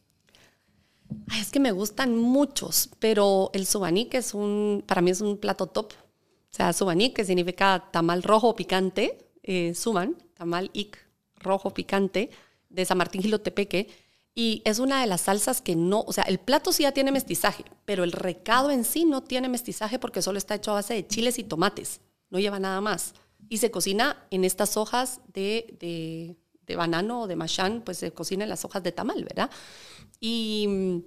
[1.31, 5.21] Ay, es que me gustan muchos, pero el subaní, que es un, para mí es
[5.21, 5.93] un plato top.
[5.93, 10.99] O sea, subaní, que significa tamal rojo picante, eh, suban, tamal ic
[11.37, 12.31] rojo picante,
[12.69, 13.89] de San Martín Gilotepeque.
[14.35, 17.11] Y es una de las salsas que no, o sea, el plato sí ya tiene
[17.11, 20.95] mestizaje, pero el recado en sí no tiene mestizaje porque solo está hecho a base
[20.95, 23.15] de chiles y tomates, no lleva nada más.
[23.49, 26.37] Y se cocina en estas hojas de, de,
[26.67, 29.51] de banano o de machán, pues se cocina en las hojas de tamal, ¿verdad?
[30.21, 30.99] Y mm,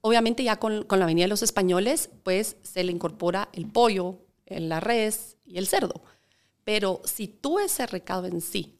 [0.00, 4.18] obviamente ya con, con la venida de los españoles, pues se le incorpora el pollo,
[4.46, 6.02] la res y el cerdo.
[6.68, 8.78] Pero si tú ese recado en sí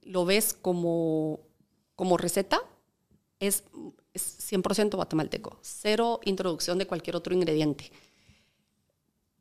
[0.00, 1.40] lo ves como,
[1.94, 2.58] como receta,
[3.38, 3.64] es,
[4.14, 5.58] es 100% guatemalteco.
[5.60, 7.92] Cero introducción de cualquier otro ingrediente.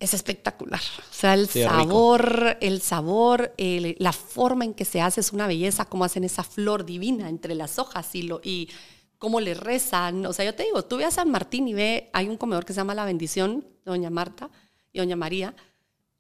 [0.01, 0.81] Es espectacular.
[1.09, 5.31] O sea, el Sí, sabor, el sabor, el- la forma en que se hace es
[5.31, 8.69] una belleza, cómo hacen esa flor divina entre las hojas y, lo, y
[9.17, 10.25] cómo le rezan.
[10.25, 12.65] O sea, yo te digo, tú ve a San Martín y ve, hay un comedor
[12.65, 14.49] que se llama La Bendición, Doña Marta
[14.91, 15.55] y Doña María.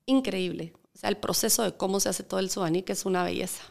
[0.05, 0.71] Increíble.
[0.97, 2.49] O sea, el proceso de cómo se hace todo el
[2.83, 3.61] que es una belleza.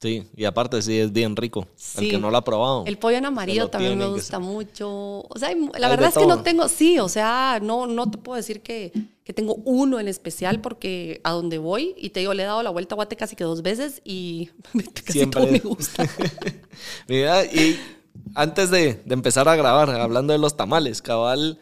[0.00, 1.66] Sí, y aparte sí es bien rico.
[1.74, 2.08] El Sí.
[2.08, 2.84] que no lo ha probado.
[2.86, 4.88] El pollo en amarillo lo también me que gusta mucho.
[5.28, 8.16] O sea, la Hay verdad es que no tengo, sí, o sea, no, no te
[8.16, 8.90] puedo decir que,
[9.22, 12.62] que tengo uno en especial porque a donde voy, y te digo, le he dado
[12.62, 14.48] la vuelta a Guate casi que dos veces y
[15.04, 15.42] casi Siempre.
[15.42, 16.08] todo me gusta.
[17.08, 17.78] Mira, y
[18.34, 21.58] antes de, de empezar a grabar, hablando de los tamales, cabal,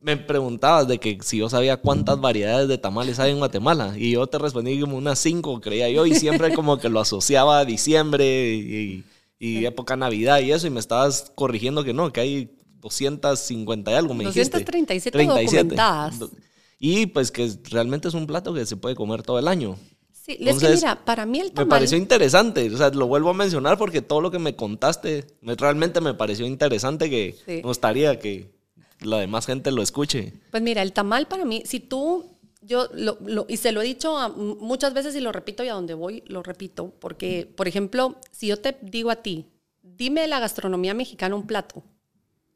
[0.00, 3.94] me preguntabas de que si yo sabía cuántas variedades de tamales hay en Guatemala.
[3.96, 7.58] Y yo te respondí como unas cinco, creía yo, y siempre como que lo asociaba
[7.60, 9.04] a diciembre y,
[9.38, 13.94] y época Navidad y eso, y me estabas corrigiendo que no, que hay 250 y
[13.94, 14.58] algo, me dijiste.
[14.58, 16.18] 237 documentadas.
[16.18, 16.30] Do-
[16.78, 19.76] Y pues que realmente es un plato que se puede comer todo el año.
[20.12, 21.68] Sí, es que Entonces, mira, para mí el Me tamal...
[21.70, 25.54] pareció interesante, o sea, lo vuelvo a mencionar porque todo lo que me contaste me-
[25.56, 27.52] realmente me pareció interesante que Sí.
[27.56, 28.56] me gustaría que
[29.00, 30.32] la demás gente lo escuche.
[30.50, 33.84] Pues mira, el tamal para mí, si tú, yo, lo, lo- y se lo he
[33.84, 37.68] dicho a- muchas veces y lo repito y a donde voy lo repito, porque, por
[37.68, 39.46] ejemplo, si yo te digo a ti,
[39.82, 41.82] dime de la gastronomía mexicana un plato,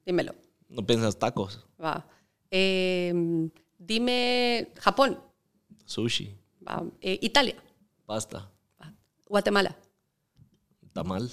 [0.07, 0.35] dímelo,
[0.69, 2.07] No piensas tacos, va.
[2.51, 3.13] Eh,
[3.79, 5.19] dime Japón,
[5.85, 6.35] sushi,
[6.67, 6.83] va.
[7.01, 7.57] Eh, Italia,
[8.07, 8.93] pasta, va.
[9.29, 9.77] Guatemala.
[10.93, 11.31] tamal.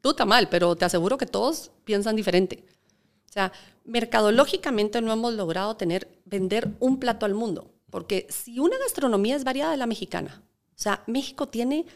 [0.00, 2.64] Tú tamal, pero te aseguro que todos piensan diferente.
[3.28, 3.52] O sea,
[3.84, 7.70] mercadológicamente no hemos logrado tener, vender un plato al mundo.
[7.90, 11.86] Porque si una gastronomía es variada de la mexicana, o sea, México tiene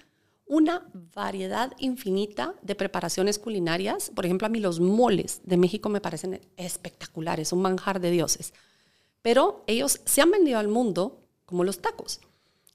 [0.47, 4.11] una variedad infinita de preparaciones culinarias.
[4.15, 8.53] Por ejemplo, a mí los moles de México me parecen espectaculares, un manjar de dioses.
[9.23, 12.21] Pero ellos se han vendido al mundo como los tacos.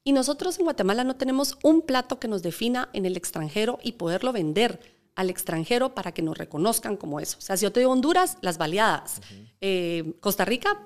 [0.04, 3.92] Y nosotros en Guatemala no tenemos un plato que nos defina en el extranjero y
[3.94, 4.80] poderlo vender
[5.18, 7.38] al extranjero para que nos reconozcan como eso.
[7.40, 9.20] O sea, si yo te digo Honduras, las baleadas.
[9.60, 10.80] Eh, Costa Rica,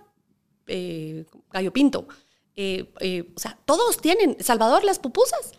[0.67, 2.07] eh, gallo pinto.
[2.55, 4.37] Eh, eh, o sea, todos tienen.
[4.39, 5.51] Salvador, las pupusas.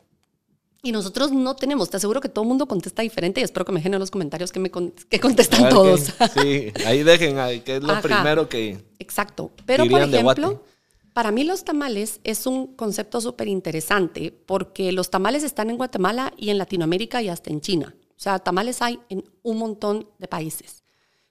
[0.83, 1.91] Y nosotros no tenemos.
[1.91, 4.11] Te aseguro que todo el mundo contesta diferente y espero que me dejen en los
[4.11, 6.01] comentarios que, me con- que contestan todos.
[6.41, 8.01] sí, ahí dejen, ahí, que es lo Ajá.
[8.03, 8.83] primero que...
[8.99, 9.53] Exacto.
[9.67, 10.65] Pero, por ejemplo,
[11.13, 16.33] para mí los tamales es un concepto súper interesante porque los tamales están en Guatemala
[16.39, 17.95] y en Latinoamérica y hasta en China.
[18.23, 20.85] O sea, tamales hay en un montón de países.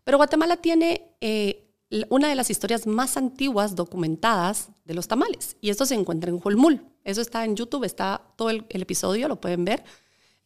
[0.03, 1.69] Pero Guatemala tiene eh,
[2.09, 6.39] una de las historias más antiguas documentadas de los tamales y esto se encuentra en
[6.39, 6.85] Jolmul.
[7.05, 9.85] Eso está en YouTube, está todo el, el episodio, lo pueden ver.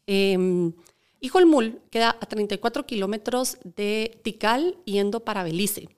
[0.05, 0.71] Eh,
[1.19, 5.89] y Jolmul queda a 34 kilómetros de Tikal yendo para Belice.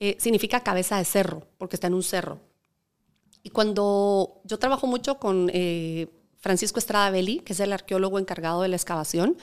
[0.00, 2.40] Eh, significa cabeza de cerro, porque está en un cerro.
[3.44, 6.08] Y cuando yo trabajo mucho con eh,
[6.38, 9.36] Francisco Estrada Belli, que es el arqueólogo encargado de la excavación,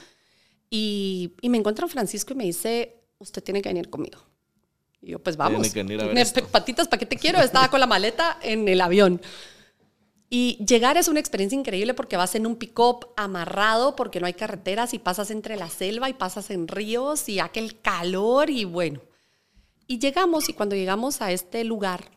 [0.76, 4.18] y, y me encuentra Francisco y me dice, usted tiene que venir conmigo.
[5.00, 5.62] Y yo, pues vamos.
[5.62, 6.44] Tiene que venir a ver esto.
[6.48, 7.38] Patitas, ¿para qué te quiero?
[7.38, 9.22] Estaba con la maleta en el avión.
[10.28, 14.34] Y llegar es una experiencia increíble porque vas en un pick-up amarrado porque no hay
[14.34, 19.00] carreteras y pasas entre la selva y pasas en ríos y aquel calor y bueno.
[19.86, 22.10] Y llegamos, y cuando llegamos a este lugar,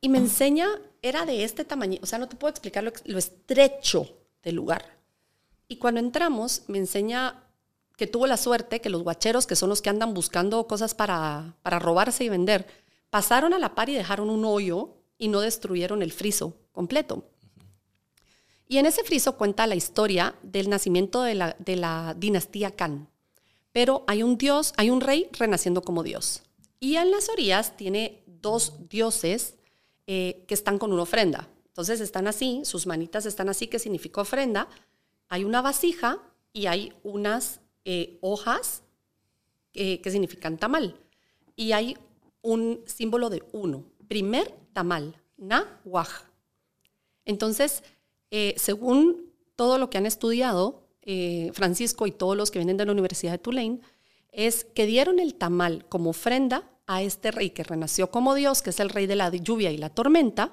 [0.00, 0.68] y me enseña,
[1.02, 4.08] era de este tamaño, o sea, no te puedo explicar lo, lo estrecho
[4.42, 4.94] del lugar.
[5.74, 7.42] Y cuando entramos, me enseña
[7.96, 11.56] que tuvo la suerte que los guacheros, que son los que andan buscando cosas para,
[11.62, 12.64] para robarse y vender,
[13.10, 17.28] pasaron a la par y dejaron un hoyo y no destruyeron el friso completo.
[18.68, 23.08] Y en ese friso cuenta la historia del nacimiento de la, de la dinastía Khan.
[23.72, 26.44] Pero hay un dios, hay un rey renaciendo como dios.
[26.78, 29.56] Y en las orillas tiene dos dioses
[30.06, 31.48] eh, que están con una ofrenda.
[31.66, 34.68] Entonces están así, sus manitas están así, que significa ofrenda.
[35.34, 36.20] Hay una vasija
[36.52, 38.84] y hay unas eh, hojas
[39.72, 41.00] eh, que significan tamal.
[41.56, 41.98] Y hay
[42.40, 43.82] un símbolo de uno.
[44.06, 46.30] Primer tamal, na waj.
[47.24, 47.82] Entonces,
[48.30, 50.86] eh, según todo lo que han estudiado,
[51.52, 53.80] Francisco y todos los que vienen de la Universidad de Tulane,
[54.30, 58.70] es que dieron el tamal como ofrenda a este rey que renació como Dios, que
[58.70, 60.52] es el rey de la lluvia y la tormenta,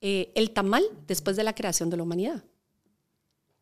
[0.00, 2.42] el tamal después de la creación de la humanidad.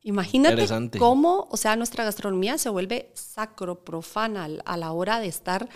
[0.02, 0.66] Imagínate
[0.98, 5.68] cómo, o sea, nuestra gastronomía se vuelve sacro, profana a la hora de estar,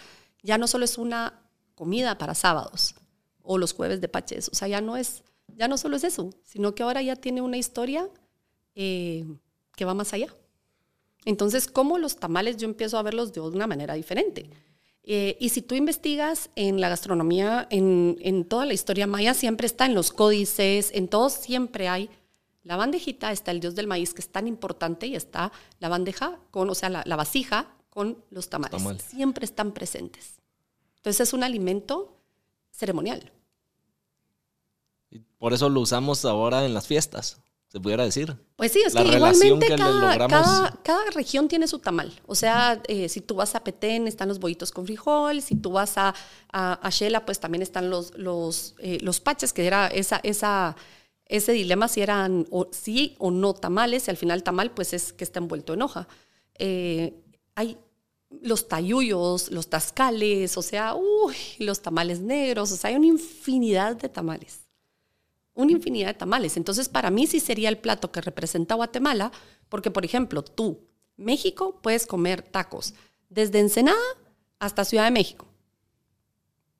[0.43, 1.43] ya no solo es una
[1.75, 2.95] comida para sábados
[3.43, 6.31] o los jueves de paches, o sea, ya no es, ya no solo es eso,
[6.43, 8.09] sino que ahora ya tiene una historia
[8.75, 9.27] eh,
[9.77, 10.29] que va más allá.
[11.27, 14.49] Entonces, ¿cómo los tamales yo empiezo a verlos de una manera diferente?
[15.03, 19.67] Eh, y si tú investigas en la gastronomía, en, en toda la historia maya, siempre
[19.67, 22.09] está en los códices, en todos siempre hay
[22.65, 26.39] la bandejita está el dios del maíz, que es tan importante, y está la bandeja,
[26.51, 29.03] con, o sea, la, vasija con los tamales.
[29.03, 30.41] Siempre están presentes.
[30.97, 32.17] Entonces es un alimento
[32.73, 33.31] ceremonial.
[35.11, 37.39] Y por eso lo usamos ahora en las fiestas,
[37.69, 38.35] se pudiera decir.
[38.57, 42.19] Pues sí, es que igualmente cada, región tiene su tamal.
[42.27, 45.43] O sea, eh, si tú vas a Petén, están los bollitos con frijol.
[45.43, 46.15] Si tú vas a,
[46.51, 50.77] a, Shela, pues también están los, los, eh, los paches, que era esa, esa
[51.27, 55.13] ese dilema si eran o, sí o no tamales, y al final tamal pues es
[55.13, 56.09] que está envuelto en hoja.
[56.59, 57.15] Eh,
[57.55, 57.79] hay
[58.43, 63.97] los tayuyos, los tascales, o sea, uy, los tamales negros, o sea, hay una infinidad
[63.97, 64.61] de tamales.
[65.55, 66.57] Una infinidad de tamales.
[66.57, 69.31] Entonces, para mí sí sería el plato que representa Guatemala,
[69.69, 70.81] porque, por ejemplo, tú,
[71.17, 72.95] México, puedes comer tacos
[73.29, 73.97] desde Ensenada
[74.59, 75.47] hasta Ciudad de México.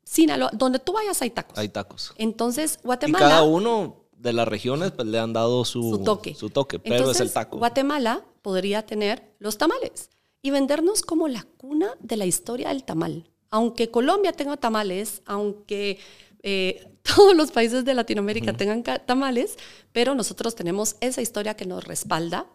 [0.03, 1.57] Sinaloa, donde tú vayas hay tacos.
[1.57, 2.13] Hay tacos.
[2.17, 3.27] Entonces, Guatemala.
[3.27, 6.35] Y cada uno de las regiones pues, le han dado su, toque.
[6.35, 7.59] Su toque, pero es el taco.
[7.59, 10.11] Guatemala podría tener los tamales
[10.43, 13.31] y vendernos como la cuna de la historia del tamal.
[13.51, 15.99] Aunque Colombia tenga tamales, aunque
[16.43, 19.57] eh, todos los países de Latinoamérica tengan tamales,
[19.93, 22.47] pero nosotros tenemos esa historia que nos respalda,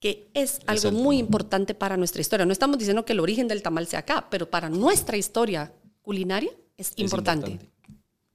[0.00, 2.46] que es algo muy importante para nuestra historia.
[2.46, 5.72] No estamos diciendo que el origen del tamal sea acá, pero para nuestra historia
[6.02, 7.58] culinaria es, importante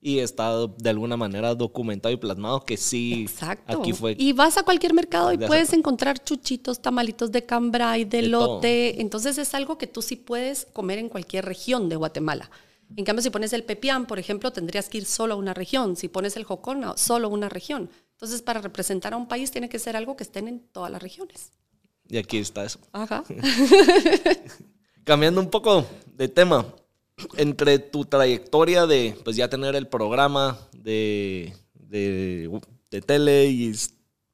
[0.02, 3.30] y está de alguna manera documentado y plasmado que sí
[3.68, 4.16] aquí fue.
[4.18, 9.00] Y vas a cualquier mercado y puedes encontrar chuchitos, tamalitos de cambray, de, lote.
[9.00, 12.50] Entonces es algo que tú sí puedes comer en cualquier región de Guatemala.
[12.98, 15.96] En cambio, si pones el pepián, por ejemplo, tendrías que ir solo a una región.
[15.96, 17.90] Si pones el jocona, solo a una región.
[18.14, 21.02] Entonces, para representar a un país tiene que ser algo que estén en todas las
[21.02, 21.52] regiones.
[22.10, 22.80] Y aquí está eso.
[22.92, 23.24] Ajá.
[25.06, 25.86] Cambiando un poco
[26.18, 26.66] de tema,
[27.38, 33.74] entre tu trayectoria de pues ya tener el programa de, de, tele y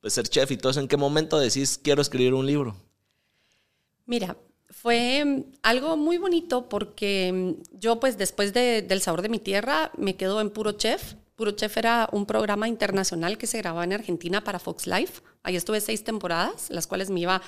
[0.01, 2.75] pues, ser chef y todo eso, ¿en qué momento decís quiero escribir un libro?
[4.05, 4.37] Mira,
[4.69, 9.39] fue mm, algo muy bonito porque mm, yo pues después de, del sabor de mi
[9.39, 11.15] tierra me quedo en Puro Chef.
[11.35, 15.21] Puro Chef era un programa internacional que se grababa en Argentina para Fox Life.
[15.43, 17.41] Ahí estuve seis temporadas, las cuales me iba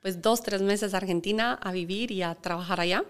[0.00, 3.04] pues dos, tres meses a Argentina a vivir y a trabajar allá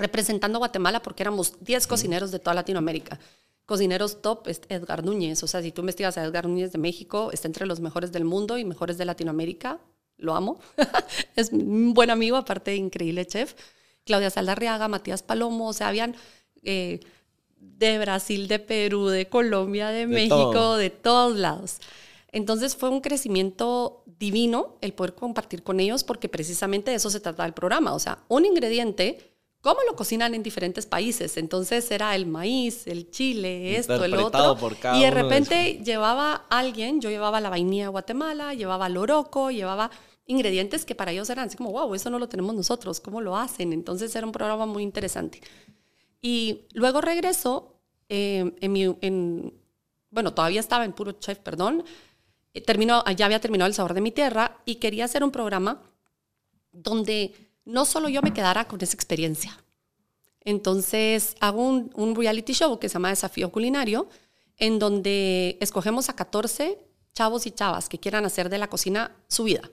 [0.00, 3.18] representando a Guatemala porque éramos 10 cocineros de toda Latinoamérica.
[3.66, 5.42] Cocineros top es Edgar Núñez.
[5.44, 8.24] O sea, si tú investigas a Edgar Núñez de México, está entre los mejores del
[8.24, 9.78] mundo y mejores de Latinoamérica.
[10.16, 10.58] Lo amo.
[11.36, 13.54] es un buen amigo, aparte de increíble chef.
[14.04, 16.16] Claudia Saldarriaga, Matías Palomo, o sea, habían
[16.64, 17.00] eh,
[17.60, 21.78] de Brasil, de Perú, de Colombia, de, México, de todos lados.
[22.32, 27.20] Entonces fue un crecimiento divino el poder compartir con ellos porque precisamente de eso se
[27.20, 27.92] trataba el programa.
[27.94, 29.29] O sea, un ingrediente
[29.60, 31.36] cómo lo cocinan en diferentes países.
[31.36, 34.56] Entonces era el maíz, el chile, esto, el otro.
[34.94, 39.90] y de repente llevaba alguien, yo llevaba la vainilla de Guatemala, llevaba el oroco, llevaba
[40.26, 43.36] ingredientes que para ellos eran así como, wow, eso no lo tenemos nosotros, ¿cómo lo
[43.36, 43.72] hacen?
[43.72, 45.40] Entonces era un programa muy interesante.
[46.22, 47.74] Y luego regreso,
[48.08, 49.54] eh, en, mi, en,
[50.10, 51.84] bueno, todavía estaba en Puro Chef, perdón,
[52.54, 55.82] eh, terminó, ya había terminado El Sabor de mi Tierra y quería hacer un programa
[56.72, 59.56] donde no solo yo me quedara con esa experiencia,
[60.42, 64.08] Entonces hago un, reality show que se llama Desafío Culinario,
[64.56, 66.78] en donde escogemos a 14
[67.12, 69.70] chavos y chavas que quieran hacer de la cocina su vida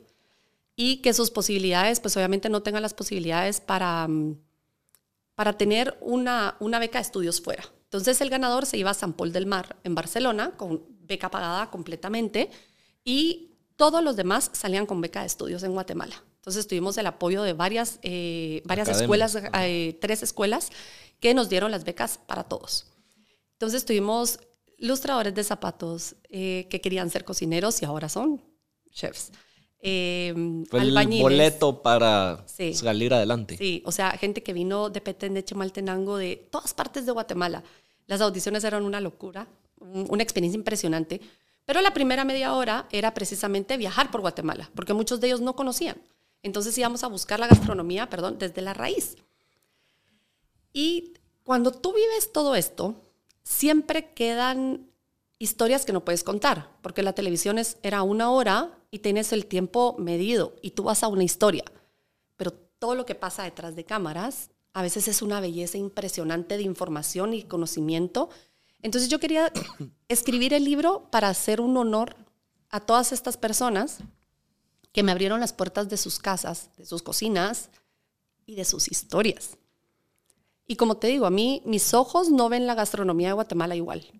[0.75, 4.37] y que sus posibilidades, pues obviamente no tengan las posibilidades para, mm,
[5.35, 7.63] para tener una, una beca de estudios fuera.
[7.83, 11.71] Entonces el ganador se iba a San Paul del Mar en Barcelona con beca pagada
[11.71, 12.51] completamente
[13.05, 16.21] y todos los demás salían con beca de estudios en Guatemala.
[16.47, 20.69] Entonces tuvimos el apoyo de varias, eh, varias escuelas, eh, tres escuelas
[21.19, 22.87] que nos dieron las becas para todos.
[23.51, 24.39] Entonces tuvimos
[24.77, 28.41] ilustradores de zapatos eh, que querían ser cocineros y ahora son
[28.93, 29.33] chefs.
[29.81, 30.33] Eh,
[30.69, 33.57] Fue el boleto para salir adelante.
[33.57, 37.61] Sí, o sea, gente que vino de Petén, de Chimaltenango, de todas partes de Guatemala.
[38.05, 39.49] Las audiciones eran una locura,
[39.81, 41.19] una experiencia impresionante.
[41.65, 45.53] Pero la primera media hora era precisamente viajar por Guatemala, porque muchos de ellos no
[45.53, 45.97] conocían.
[46.47, 49.17] Entonces íbamos a buscar la gastronomía, perdón, desde la raíz.
[50.71, 52.95] Y cuando tú vives todo esto,
[53.43, 54.89] siempre quedan
[55.39, 59.45] historias que no puedes contar, porque la televisión es, era una hora y tienes el
[59.45, 61.65] tiempo medido y tú vas a una historia.
[62.37, 66.63] Pero todo lo que pasa detrás de cámaras a veces es una belleza impresionante de
[66.63, 68.29] información y conocimiento.
[68.81, 69.51] Entonces yo quería
[70.07, 72.15] escribir el libro para hacer un honor
[72.69, 73.99] a todas estas personas
[74.97, 77.69] que me abrieron las puertas de sus casas, de sus cocinas
[78.47, 79.57] y de sus historias.
[80.65, 84.11] Y como te digo, a mí mis ojos no ven la gastronomía de Guatemala igual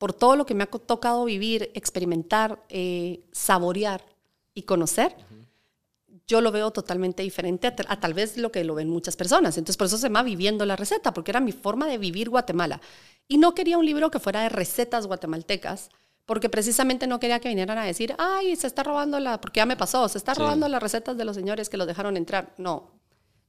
[0.00, 4.02] por todo lo que me ha tocado vivir, experimentar, eh, saborear
[4.54, 5.14] y conocer,
[6.26, 9.58] yo lo veo totalmente diferente a, tal vez lo que lo ven muchas personas.
[9.58, 12.80] Entonces, por eso se llama Viviendo la Receta, porque era mi forma de vivir Guatemala.
[13.28, 15.90] Y no quería un libro que fuera de recetas guatemaltecas,
[16.30, 19.66] porque precisamente no quería que vinieran a decir, ay, se está robando la, porque ya
[19.66, 22.54] me pasó, se está robando las recetas de los señores que los dejaron entrar.
[22.56, 22.92] No,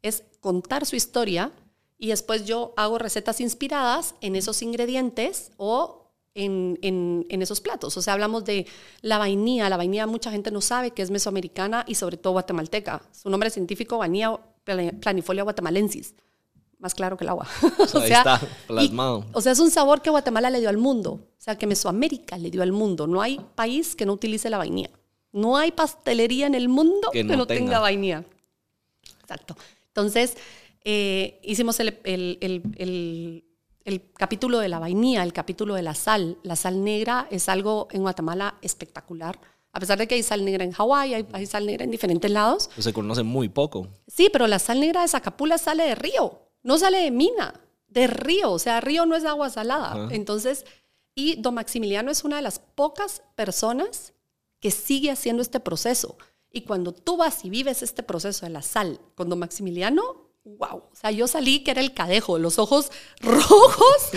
[0.02, 1.52] es contar su historia
[2.00, 7.98] y después yo hago recetas inspiradas en esos ingredientes o en, en, esos platos.
[7.98, 8.66] O sea, hablamos de
[9.02, 9.70] la vainilla.
[9.70, 13.04] La vainilla mucha gente no sabe que es mesoamericana y sobre todo guatemalteca.
[13.12, 16.16] Su nombre científico, vainilla planifolia guatemalensis.
[16.82, 17.48] Más claro que el agua.
[17.80, 19.26] o sea, Ahí está, plasmado.
[19.32, 21.12] o sea, es un sabor que Guatemala le dio al mundo.
[21.12, 23.08] O sea, que Mesoamérica le dio al mundo.
[23.08, 24.90] No hay país que no utilice la vainilla.
[25.32, 27.80] No hay pastelería en el mundo que no, tenga.
[27.80, 28.26] vainilla.
[29.22, 29.56] Exacto.
[29.88, 30.36] Entonces,
[30.84, 33.44] eh, hicimos el, el
[33.86, 36.38] el capítulo de la vainilla, el capítulo de la sal.
[36.44, 39.40] La sal negra es algo en Guatemala espectacular.
[39.74, 42.70] A pesar de que hay sal negra en Hawái, hay, sal negra en diferentes lados.
[42.76, 43.88] Pues se conoce muy poco.
[44.08, 48.08] Sí, pero la sal negra de Zacapula sale de río, no sale de mina, de
[48.08, 48.52] río.
[48.52, 50.08] O sea, río no es agua salada.
[50.12, 50.66] Entonces,
[51.16, 54.14] y don Maximiliano es una de las pocas personas
[54.60, 56.18] que sigue haciendo este proceso.
[56.50, 60.84] Y cuando tú vas y vives este proceso de la sal con don Maximiliano, wow.
[60.92, 64.12] O sea, yo salí que era el cadejo, los ojos rojos,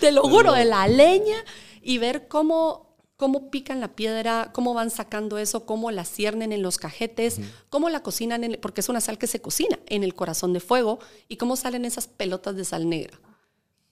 [0.00, 1.44] te lo juro, de la leña,
[1.80, 2.91] y ver cómo,
[3.22, 7.88] cómo pican la piedra, cómo van sacando eso, cómo la ciernen en los cajetes, cómo
[7.88, 10.98] la cocinan, en, porque es una sal que se cocina en el corazón de fuego,
[11.28, 13.20] y cómo salen esas pelotas de sal negra.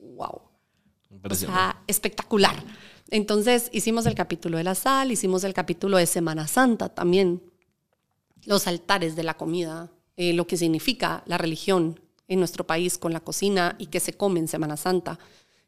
[0.00, 0.40] Wow.
[1.30, 2.56] O sea, espectacular.
[3.08, 7.40] Entonces hicimos el capítulo de la sal, hicimos el capítulo de Semana Santa también,
[8.46, 13.12] los altares de la comida, eh, lo que significa la religión en nuestro país con
[13.12, 15.20] la cocina y que se come en Semana Santa.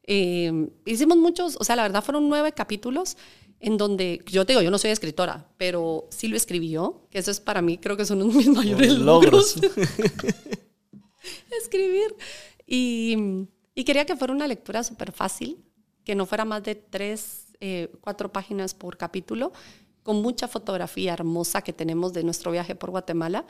[0.05, 3.17] Eh, hicimos muchos, o sea, la verdad fueron nueve capítulos
[3.63, 7.21] en donde, yo te digo, yo no soy escritora, pero sí lo escribí yo, que
[7.21, 9.55] eso es para mí, creo que son uno de mis mayores logros.
[11.63, 12.17] Escribir.
[12.67, 13.47] Y,
[13.77, 15.63] y, quería que fuera una lectura súper fácil,
[16.03, 19.53] que no fuera más de tres, eh, cuatro páginas por capítulo,
[20.03, 23.47] con mucha fotografía hermosa que tenemos de nuestro viaje por Guatemala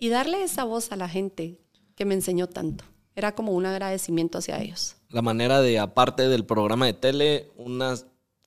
[0.00, 1.60] y darle esa voz a la gente
[1.94, 2.84] que me enseñó tanto.
[3.14, 4.96] Era como un agradecimiento hacia ellos.
[5.10, 7.94] La manera de, aparte del programa de tele, una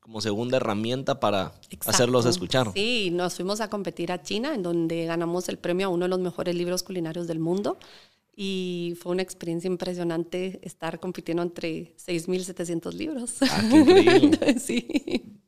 [0.02, 1.54] como segunda herramienta para
[1.86, 2.72] hacerlos escuchar.
[2.74, 6.10] Sí, nos fuimos a competir a China, en donde ganamos el premio a uno de
[6.10, 7.78] los mejores libros culinarios del mundo.
[8.36, 13.36] Y fue una experiencia impresionante estar compitiendo entre 6.700 libros.
[13.42, 14.60] Ah, qué increíble.
[14.60, 15.42] sí.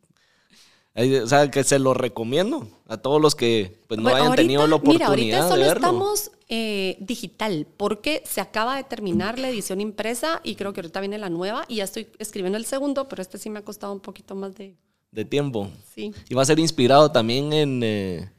[0.96, 4.76] O sea, que se lo recomiendo a todos los que pues, no hayan tenido la
[4.76, 10.40] oportunidad mira, ahorita solo estamos eh, digital porque se acaba de terminar la edición impresa
[10.44, 13.40] y creo que ahorita viene la nueva y ya estoy escribiendo el segundo, pero este
[13.40, 14.76] sí me ha costado un poquito más de...
[15.10, 15.72] De tiempo.
[15.96, 16.14] Sí.
[16.30, 17.82] Y va a ser inspirado también en...
[17.82, 18.30] Eh,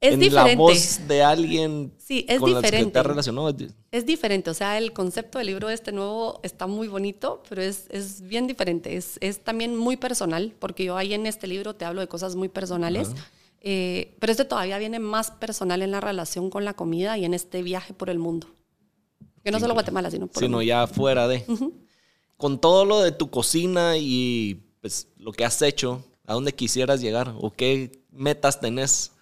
[0.00, 0.52] es diferente.
[0.52, 2.86] la voz de alguien sí, es con diferente.
[2.86, 3.54] que te relacionado.
[3.90, 7.84] Es diferente, o sea, el concepto del libro este nuevo está muy bonito, pero es,
[7.90, 8.96] es bien diferente.
[8.96, 12.34] Es, es, también muy personal, porque yo ahí en este libro te hablo de cosas
[12.34, 13.10] muy personales,
[13.64, 17.32] eh, pero este todavía viene más personal en la relación con la comida y en
[17.32, 18.48] este viaje por el mundo.
[19.44, 21.44] Que no solo Guatemala, sino por Sino ya fuera de.
[22.36, 27.00] Con todo lo de tu cocina y pues lo que has hecho, ¿a dónde quisieras
[27.00, 27.34] llegar?
[27.40, 29.12] ¿O qué metas tenés?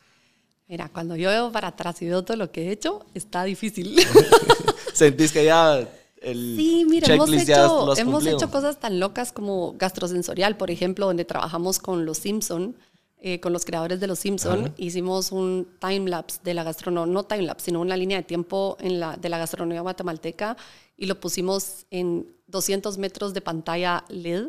[0.69, 4.01] Mira, cuando yo veo para atrás y veo todo lo que he hecho, está difícil.
[4.95, 5.87] ¿Sentís que ya
[6.23, 11.27] el Sí, mira, hemos, hecho, hemos hecho cosas tan locas como gastrosensorial, por ejemplo, donde
[11.27, 12.77] trabajamos con los Simpson,
[13.21, 14.73] eh, con los creadores de los Simpson.
[14.79, 18.77] Hicimos un time lapse de la gastronomía, no time lapse, sino una línea de tiempo
[18.81, 20.57] en la, de la gastronomía guatemalteca
[20.97, 24.49] y lo pusimos en 200 metros de pantalla LED,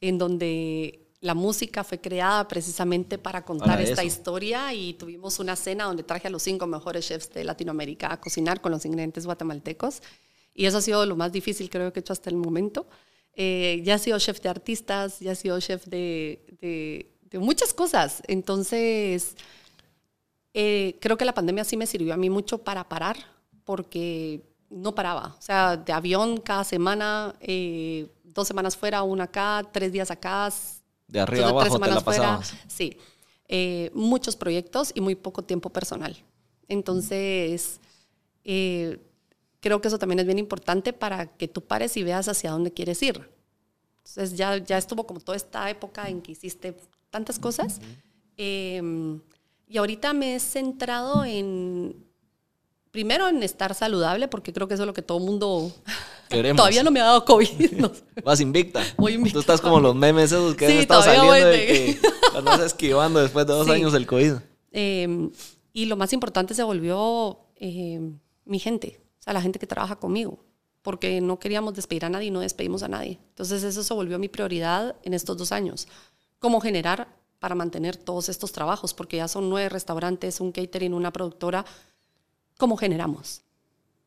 [0.00, 4.06] en donde la música fue creada precisamente para contar esta eso.
[4.06, 8.20] historia y tuvimos una cena donde traje a los cinco mejores chefs de Latinoamérica a
[8.20, 10.00] cocinar con los ingredientes guatemaltecos.
[10.54, 12.86] Y eso ha sido lo más difícil creo que he hecho hasta el momento.
[13.34, 17.74] Eh, ya he sido chef de artistas, ya he sido chef de, de- de muchas
[17.74, 18.22] cosas.
[18.26, 19.36] Entonces,
[20.54, 23.16] eh, creo que la pandemia sí me sirvió a mí mucho para parar,
[23.64, 25.36] porque no paraba.
[25.38, 30.50] O sea, de avión cada semana, eh, dos semanas fuera, una acá, tres días acá,
[31.06, 32.54] De arriba entonces, abajo te la pasabas.
[32.66, 32.96] Sí,
[33.50, 36.14] Eh, muchos proyectos y muy poco tiempo personal.
[36.68, 37.80] Entonces,
[38.44, 38.98] eh,
[39.60, 42.72] creo que eso también es bien importante para que tú pares y veas hacia dónde
[42.74, 43.26] quieres ir.
[44.04, 46.76] Entonces, ya, ya estuvo como toda esta época en que hiciste
[47.10, 47.80] tantas cosas.
[48.36, 48.80] Eh,
[49.66, 52.04] y ahorita me he centrado en,
[52.90, 55.72] primero en estar saludable, porque creo que eso es lo que todo mundo...
[56.28, 56.58] Queremos.
[56.58, 57.70] Todavía no me ha dado COVID.
[57.78, 57.90] no.
[58.24, 58.82] Vas invicta.
[58.98, 59.32] Voy invicta.
[59.36, 62.00] Tú estás como los memes esos que Sí, han estado saliendo voy de que
[62.36, 63.72] andas esquivando después de dos Sí.
[63.72, 64.34] años del COVID.
[64.72, 65.30] Eh,
[65.72, 68.12] y lo más importante se volvió eh,
[68.44, 70.44] mi gente, o sea, la gente que trabaja conmigo,
[70.82, 73.18] porque no queríamos despedir a nadie y no despedimos a nadie.
[73.30, 75.88] Entonces eso se volvió mi prioridad en estos dos años.
[76.38, 77.08] Cómo generar
[77.38, 81.64] para mantener todos estos trabajos, porque ya son nueve restaurantes, un catering, una productora.
[82.56, 83.42] ¿Cómo generamos?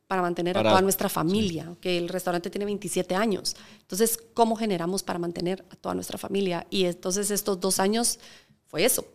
[0.06, 3.56] Para mantener Para- a toda nuestra familia, que el restaurante tiene 27 años.
[3.80, 6.66] Entonces, ¿cómo generamos para mantener a toda nuestra familia?
[6.68, 8.18] Y entonces estos dos años
[8.66, 9.06] fue eso,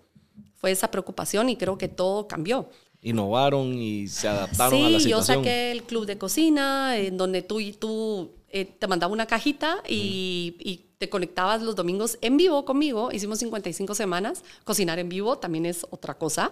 [0.56, 2.70] fue esa preocupación y creo que todo cambió.
[3.04, 5.38] Innovaron y se adaptaron a la Sí, yo situación.
[5.44, 9.84] saqué el club de cocina, en donde tú y tú eh, te mandaba una cajita
[9.88, 13.12] y, y te conectabas los domingos en vivo conmigo.
[13.12, 14.44] Hicimos 55 semanas.
[14.64, 16.52] Cocinar en vivo también es otra cosa.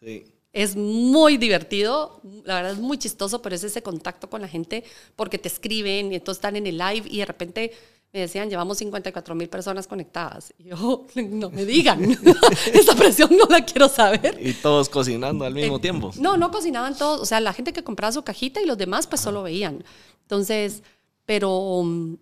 [0.00, 0.24] Sí.
[0.52, 4.82] Es muy divertido, la verdad es muy chistoso, pero es ese contacto con la gente
[5.14, 7.72] porque te escriben y entonces están en el live y de repente
[8.12, 10.52] me decían, llevamos 54 mil personas conectadas.
[10.58, 12.02] Y yo, no me digan,
[12.72, 14.36] esa presión no la quiero saber.
[14.44, 16.10] Y todos cocinando al mismo Eh, tiempo.
[16.18, 17.20] No, no cocinaban todos.
[17.20, 19.84] O sea, la gente que compraba su cajita y los demás, pues solo veían.
[20.22, 20.82] Entonces,
[21.24, 22.14] pero mm,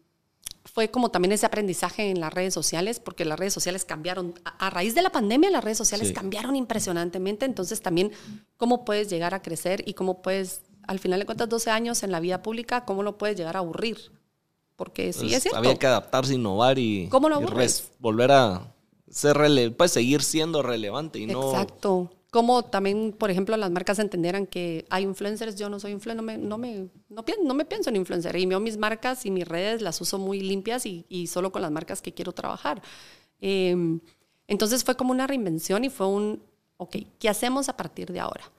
[0.78, 4.34] fue como también ese aprendizaje en las redes sociales, porque las redes sociales cambiaron.
[4.44, 6.14] A, a raíz de la pandemia, las redes sociales Sí.
[6.14, 7.46] cambiaron impresionantemente.
[7.46, 8.12] Entonces, también,
[8.56, 12.12] cómo puedes llegar a crecer y cómo puedes, al final de cuentas, 12 años en
[12.12, 14.12] la vida pública, cómo lo puedes llegar a aburrir.
[14.76, 15.58] Porque sí, Pues, es cierto.
[15.58, 17.44] Había que adaptarse, innovar y, ¿Cómo lo y
[17.98, 18.72] volver a
[19.10, 22.12] ser rele pues seguir siendo relevante y no Exacto.
[22.30, 26.22] Como también, por ejemplo, las marcas entendieran que hay influencers, yo no soy influencer, no
[26.22, 28.36] me, no me, no pien- no me pienso en influencer.
[28.36, 31.62] Y yo mis marcas y mis redes las uso muy limpias y, y solo con
[31.62, 32.82] las marcas que quiero trabajar.
[33.40, 33.74] Eh,
[34.46, 36.42] entonces fue como una reinvención y fue un,
[36.76, 38.50] ok, ¿qué hacemos a partir de ahora?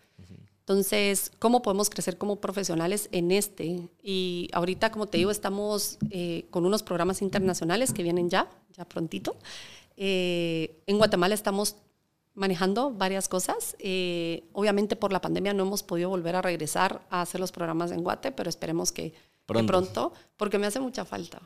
[0.62, 3.90] Entonces, ¿cómo podemos crecer como profesionales en este?
[4.04, 8.48] Y ahorita, como te digo, estamos eh, con unos programas internacionales que vienen ya,
[8.78, 9.36] ya prontito.
[9.98, 11.76] Eh, en Guatemala estamos
[12.40, 13.76] manejando varias cosas.
[13.80, 17.92] Eh, obviamente por la pandemia no hemos podido volver a regresar a hacer los programas
[17.92, 19.14] en Guate, pero esperemos que
[19.54, 20.14] que Pronto.
[20.38, 21.42] porque me hace mucha falta.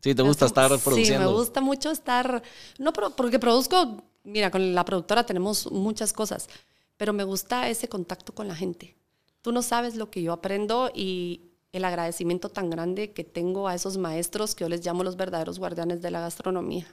[0.00, 1.26] Sí, te gusta estar produciendo.
[1.28, 2.42] Sí, me gusta mucho estar,
[2.78, 6.48] no porque produzco, mira, con la productora tenemos muchas cosas,
[6.96, 8.96] pero me gusta ese contacto con la gente.
[9.42, 13.74] Tú no sabes lo que yo aprendo y el agradecimiento tan grande que tengo a
[13.74, 16.86] esos maestros que yo les llamo los verdaderos guardianes de la gastronomía.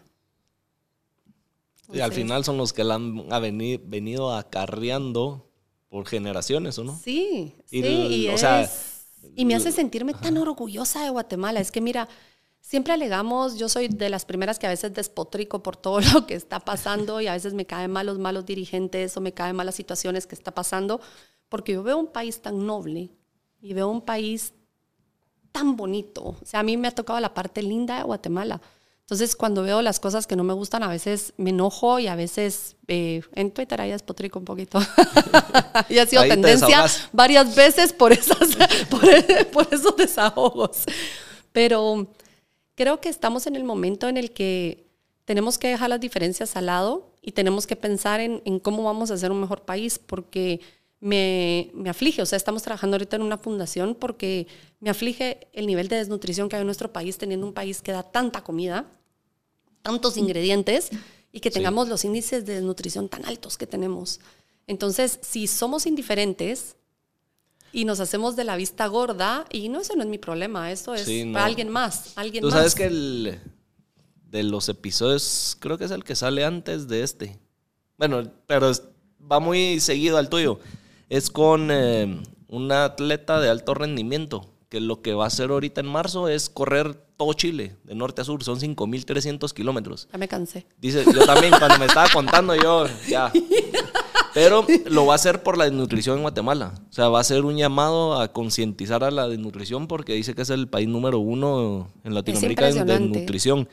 [1.94, 5.50] Y al final son los que la han ha veni- venido acarreando
[5.90, 6.98] por generaciones, ¿o no?
[6.98, 7.88] Sí, Y sí,
[8.26, 8.70] y, o sea,
[9.36, 11.60] y me hace sentirme tan orgullosa de Guatemala.
[11.60, 12.10] Es que mira,
[12.60, 16.36] siempre alegamos, yo soy de las primeras que a veces despotrico por todo lo que
[16.36, 19.66] está pasando y a veces me caen mal los malos dirigentes o me caen mal
[19.66, 21.00] las situaciones que está pasando,
[21.50, 23.12] porque yo veo un país tan noble
[23.62, 24.54] y veo un país
[25.52, 26.24] tan bonito.
[26.42, 28.62] O sea, a mí me ha tocado la parte linda de Guatemala.
[29.08, 32.16] Entonces, cuando veo las cosas que no me gustan, a veces me enojo y a
[32.18, 34.82] veces eh, en Twitter ahí despotrico un poquito.
[35.90, 38.58] y ha sido Ahí tendencia varias veces por, esas,
[38.90, 39.02] por,
[39.54, 40.84] por esos desahogos.
[41.54, 42.08] Pero
[42.76, 44.90] creo que estamos en el momento en el que
[45.24, 49.10] tenemos que dejar las diferencias al lado y tenemos que pensar en, en cómo vamos
[49.10, 50.60] a hacer un mejor país, porque
[51.00, 52.22] me, me, aflige.
[52.22, 54.48] O sea, estamos trabajando ahorita en una fundación porque
[54.80, 57.92] me aflige el nivel de desnutrición que hay en nuestro país, teniendo un país que
[57.92, 58.86] da tanta comida,
[59.82, 60.90] tantos ingredientes
[61.32, 64.20] y que tengamos los índices de desnutrición tan altos que tenemos.
[64.66, 66.76] Entonces, si somos indiferentes
[67.72, 70.96] y nos hacemos de la vista gorda, y no, eso no es mi problema, eso
[70.96, 72.14] es para alguien más.
[72.16, 73.40] Alguien Tú sabes que el,
[74.30, 77.40] de los episodios, creo que es el que sale antes de este.
[77.98, 78.72] Bueno, pero
[79.32, 80.60] va muy seguido al tuyo
[81.10, 85.82] es con eh, una atleta de alto rendimiento, que lo que va a hacer ahorita
[85.82, 90.08] en marzo es correr todo Chile, de norte a sur, son 5.300 kilómetros.
[90.12, 90.68] Ya me cansé.
[90.80, 93.32] Dice, yo también, cuando me estaba contando, yo, ya.
[94.34, 96.74] Pero lo va a hacer por la desnutrición en Guatemala.
[96.92, 100.44] O sea, va a ser un llamado a concientizar a la desnutrición porque dice que
[100.44, 103.68] es el país número uno en Latinoamérica en desnutrición.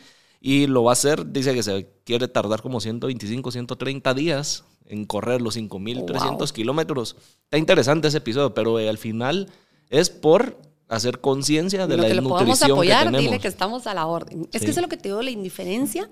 [0.46, 5.06] Y lo va a hacer, dice que se quiere tardar como 125, 130 días en
[5.06, 7.16] correr los 5.300 kilómetros.
[7.44, 9.48] Está interesante ese episodio, pero eh, al final
[9.88, 14.46] es por hacer conciencia de la que podemos apoyar, dile que estamos a la orden.
[14.52, 16.10] Es que eso es lo que te digo, la indiferencia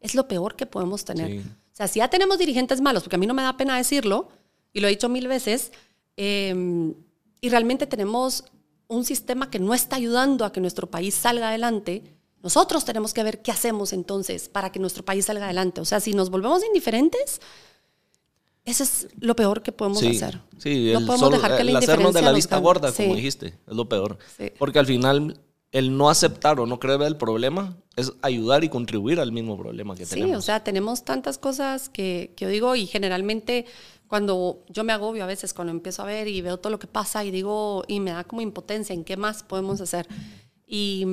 [0.00, 1.40] es lo peor que podemos tener.
[1.42, 4.30] O sea, si ya tenemos dirigentes malos, porque a mí no me da pena decirlo,
[4.72, 5.72] y lo he dicho mil veces,
[6.16, 6.94] em,
[7.42, 8.44] y realmente tenemos
[8.88, 12.02] un sistema que no está ayudando a que nuestro país salga adelante,
[12.44, 15.80] nosotros tenemos que ver qué hacemos entonces para que nuestro país salga adelante.
[15.80, 17.40] O sea, si nos volvemos indiferentes,
[18.66, 20.42] eso es lo peor que podemos hacer.
[20.58, 23.74] Sí, no podemos dejar que la el hacernos de la vista gorda, como dijiste, es
[23.74, 24.18] lo peor.
[24.58, 25.40] Porque al final
[25.72, 29.96] el no aceptar o no creer el problema es ayudar y contribuir al mismo problema
[29.96, 30.30] que tenemos.
[30.30, 33.64] Sí, o sea, tenemos tantas cosas que, que, yo digo y generalmente
[34.06, 36.86] cuando yo me agobio a veces cuando empiezo a ver y veo todo lo que
[36.86, 40.06] pasa y digo y me da como impotencia en qué más podemos hacer.
[40.66, 41.06] Y,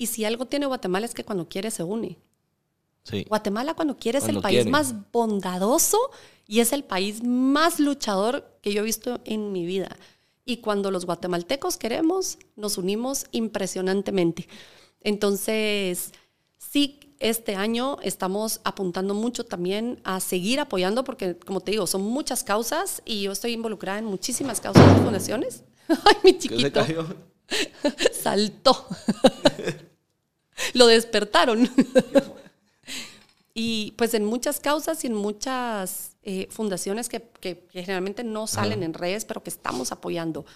[0.00, 2.16] y si algo tiene Guatemala es que cuando quiere se une.
[3.28, 5.98] Guatemala cuando quiere es el país más bondadoso
[6.46, 9.94] y es el país más luchador que yo he visto en mi vida.
[10.46, 14.48] Y cuando los guatemaltecos queremos, nos unimos impresionantemente.
[15.02, 16.12] Entonces,
[16.56, 22.00] sí, este año estamos apuntando mucho también a seguir apoyando, porque como te digo, son
[22.00, 25.62] muchas causas y yo estoy involucrada en muchísimas causas de fundaciones.
[25.88, 26.86] Ay, mi chiquito.
[28.22, 28.86] Saltó.
[30.74, 31.70] Lo despertaron.
[33.52, 38.82] Y pues en muchas causas y en muchas eh, fundaciones que, que, generalmente no salen
[38.82, 40.46] en redes, pero que estamos apoyando.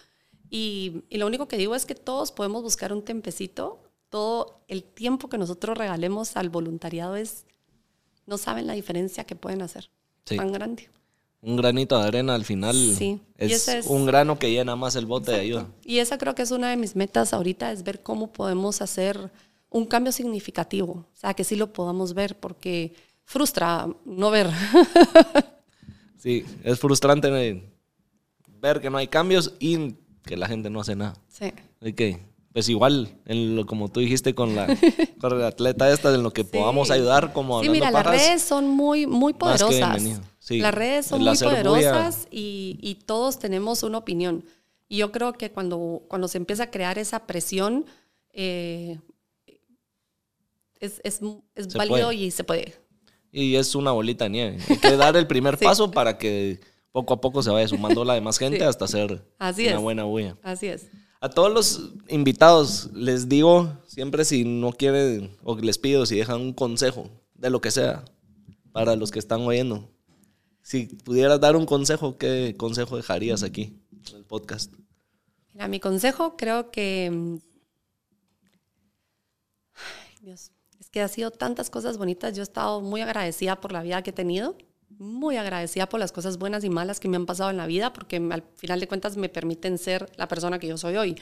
[0.49, 3.81] Y, y, lo único que digo es que todos podemos buscar un tempecito.
[4.11, 7.47] Todo el tiempo que nosotros regalemos al voluntariado es,
[8.27, 9.91] no saben la diferencia que pueden hacer.
[10.25, 10.89] Tan grande.
[11.43, 13.21] Un granito de arena al final sí.
[13.37, 15.67] es, es, un grano que llena más el bote de ayuda.
[15.85, 19.31] Y esa creo que es una de mis metas ahorita, es ver cómo podemos hacer
[19.75, 22.95] un cambio significativo, o sea, que sí lo podamos ver, porque
[23.25, 24.49] frustra no ver.
[26.16, 27.29] sí, es frustrante
[28.61, 31.14] ver que no hay cambios y que la gente no hace nada.
[31.27, 31.53] Sí.
[31.85, 32.20] Ok,
[32.53, 34.68] pues igual, en lo, como tú dijiste con la,
[35.20, 38.68] con la atleta esta, en lo que podamos ayudar como Sí, mira, las redes son
[38.68, 40.01] muy, muy poderosas.
[40.51, 44.45] las redes son muy poderosas y, y, todos tenemos una opinión.
[44.89, 47.87] Y yo creo que cuando, cuando se empieza a crear esa presión,
[48.33, 49.01] eh,
[50.85, 51.20] es, es,
[51.55, 52.74] es válido y se puede.
[53.32, 54.59] Y es una bolita de nieve.
[54.68, 56.61] Hay que dar el primer paso para que
[56.93, 60.37] poco a poco se vaya sumando la demás gente hasta ser una buena bulla.
[60.43, 60.89] Así es.
[61.20, 66.40] A todos los invitados les digo siempre si no quieren o les pido si dejan
[66.40, 68.05] un consejo de lo que sea
[68.73, 69.90] para los que están oyendo.
[70.62, 73.81] Si pudieras dar un consejo, ¿qué consejo dejarías aquí
[74.11, 74.73] en el podcast?
[75.52, 77.11] Mira, mi consejo creo que...
[77.12, 77.36] Mm,
[80.20, 80.52] Dios,
[80.95, 82.37] que ha sido tantas cosas bonitas.
[82.37, 84.57] Yo he estado muy agradecida por la vida que he tenido,
[84.91, 87.93] muy agradecida por las cosas buenas y malas que me han pasado en la vida,
[87.93, 91.21] porque al final de cuentas me permiten ser la persona que yo soy hoy.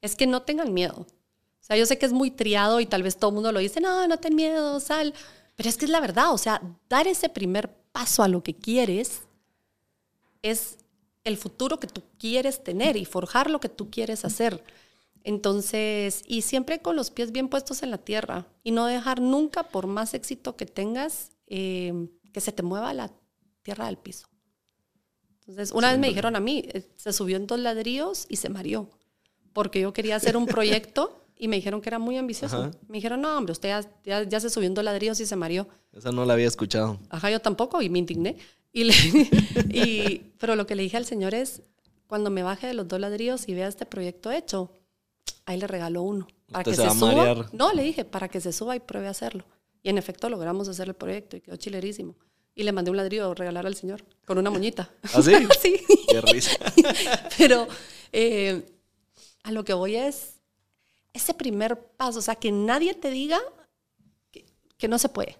[0.00, 1.06] Es que no tengan miedo.
[1.06, 3.60] O sea, yo sé que es muy triado y tal vez todo el mundo lo
[3.60, 5.14] dice, no, no ten miedo, sal.
[5.54, 8.56] Pero es que es la verdad, o sea, dar ese primer paso a lo que
[8.56, 9.20] quieres
[10.42, 10.78] es
[11.22, 14.64] el futuro que tú quieres tener y forjar lo que tú quieres hacer.
[15.26, 19.64] Entonces, y siempre con los pies bien puestos en la tierra y no dejar nunca,
[19.64, 21.92] por más éxito que tengas, eh,
[22.32, 23.10] que se te mueva la
[23.62, 24.28] tierra del piso.
[25.40, 28.48] Entonces, una vez me dijeron a mí, eh, se subió en dos ladrillos y se
[28.50, 28.88] mareó,
[29.52, 32.70] porque yo quería hacer un proyecto y me dijeron que era muy ambicioso.
[32.86, 35.66] Me dijeron, no, hombre, usted ya, se subió en dos ladrillos y se mareó.
[35.92, 37.00] Esa no la había escuchado.
[37.10, 38.36] Ajá, yo tampoco y me indigné.
[38.72, 38.84] Y,
[39.74, 41.62] y pero lo que le dije al Señor es,
[42.06, 44.70] cuando me baje de los dos ladrillos y vea este proyecto hecho,
[45.46, 46.26] ahí le regaló uno.
[46.50, 47.48] Para que se, suba.
[47.52, 49.44] No, le dije, para que se suba y pruebe a hacerlo.
[49.82, 52.14] Y en efecto logramos hacer el proyecto y quedó chilerísimo.
[52.54, 54.90] y le mandé un ladrillo a regalar al señor con una moñita.
[55.14, 55.32] ¿Ah, sí?
[55.60, 55.80] sí.
[56.08, 56.56] Qué risa.
[57.38, 57.68] Pero
[58.12, 58.66] eh,
[59.42, 60.34] a lo que voy es
[61.12, 63.40] ese primer paso, o sea, que nadie te diga
[64.30, 64.44] que,
[64.76, 65.38] que no se puede.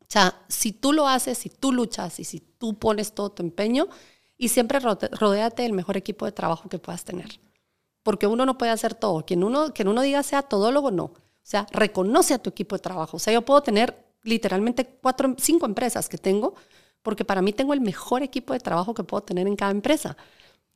[0.00, 3.42] O sea, si tú lo haces, si tú luchas y si tú pones todo tu
[3.42, 3.88] empeño,
[4.38, 7.40] y siempre rodéate del mejor equipo de trabajo que puedas tener.
[8.06, 9.24] Porque uno no puede hacer todo.
[9.26, 11.04] Quien uno, quien uno diga sea todólogo, no.
[11.06, 11.12] O
[11.42, 13.16] sea, reconoce a tu equipo de trabajo.
[13.16, 16.54] O sea, yo puedo tener literalmente cuatro, cinco empresas que tengo,
[17.02, 20.16] porque para mí tengo el mejor equipo de trabajo que puedo tener en cada empresa.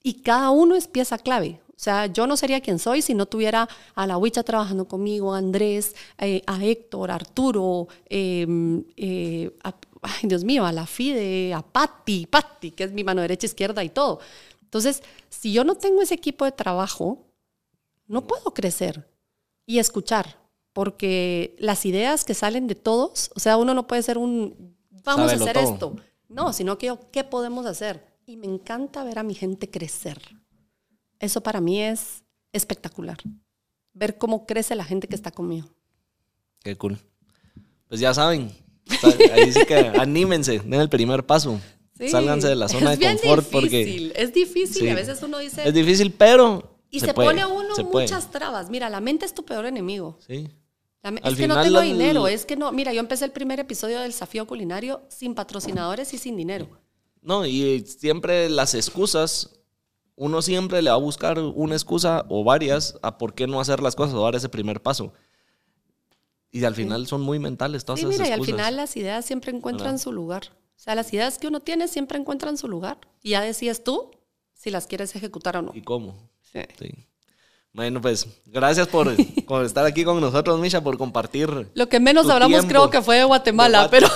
[0.02, 1.60] Y cada uno es pieza clave.
[1.70, 5.32] O sea, yo no sería quien soy si no tuviera a la Huicha trabajando conmigo,
[5.32, 8.44] a Andrés, eh, a Héctor, a Arturo, eh,
[8.96, 13.22] eh, a- ay, Dios mío, a la FIDE, a Patti, Patti, que es mi mano
[13.22, 14.18] derecha, izquierda y todo.
[14.70, 17.26] Entonces, si yo no tengo ese equipo de trabajo,
[18.06, 19.10] no puedo crecer
[19.66, 20.38] y escuchar,
[20.72, 25.28] porque las ideas que salen de todos, o sea, uno no puede ser un, vamos
[25.32, 25.72] Sábelo a hacer todo.
[25.74, 25.96] esto.
[26.28, 28.06] No, sino que yo, ¿qué podemos hacer?
[28.26, 30.22] Y me encanta ver a mi gente crecer.
[31.18, 32.22] Eso para mí es
[32.52, 33.18] espectacular.
[33.92, 35.68] Ver cómo crece la gente que está conmigo.
[36.62, 36.96] Qué cool.
[37.88, 38.52] Pues ya saben.
[39.32, 41.60] Ahí sí que anímense, den el primer paso.
[42.06, 42.08] Sí.
[42.08, 44.88] Sálganse de la zona es de confort porque difícil, Es difícil Sí.
[44.88, 45.68] a veces uno dice...
[45.68, 48.06] es difícil, pero y se, puede, pone uno se puede.
[48.06, 48.70] muchas trabas.
[48.70, 50.18] Mira, la mente es tu peor enemigo.
[50.26, 50.48] Sí.
[51.02, 52.72] La me- Al es que no final, tengo al- dinero, es que no.
[52.72, 56.68] Mira, yo empecé el primer episodio del desafío culinario sin patrocinadores y sin dinero.
[57.22, 59.50] No, y siempre las excusas,
[60.16, 63.80] uno siempre le va a buscar una excusa o varias a por qué no hacer
[63.82, 65.12] las cosas o dar ese primer paso.
[66.50, 68.56] Y al final son muy mentales todas Sí, esas mira, y al excusas.
[68.56, 70.02] final las ideas siempre encuentran ¿Verdad?
[70.02, 70.42] su lugar.
[70.80, 72.96] O sea, las ideas que uno tiene siempre encuentran su lugar.
[73.22, 74.12] Y ya decías tú
[74.54, 75.72] si las quieres ejecutar o no.
[75.74, 76.30] ¿Y cómo?
[76.40, 76.60] Sí.
[76.78, 76.88] Sí.
[77.74, 79.14] Bueno, pues gracias por,
[79.46, 81.68] por estar aquí con nosotros, Misha, por compartir.
[81.74, 82.68] Lo que menos hablamos tiempo.
[82.68, 84.08] creo que fue de Guatemala, De pero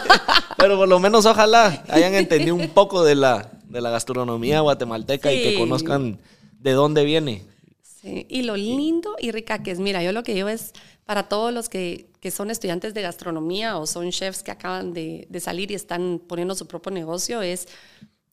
[0.56, 5.30] Pero por lo menos ojalá hayan entendido un poco de la, de la gastronomía guatemalteca
[5.30, 6.18] y que conozcan
[6.52, 7.44] de dónde viene.
[7.82, 10.72] Sí, y lo lindo y rica que es, mira, yo lo que digo es
[11.06, 15.26] para todos los que, que son estudiantes de gastronomía o son chefs que acaban de,
[15.30, 17.68] de salir y están poniendo su propio negocio, es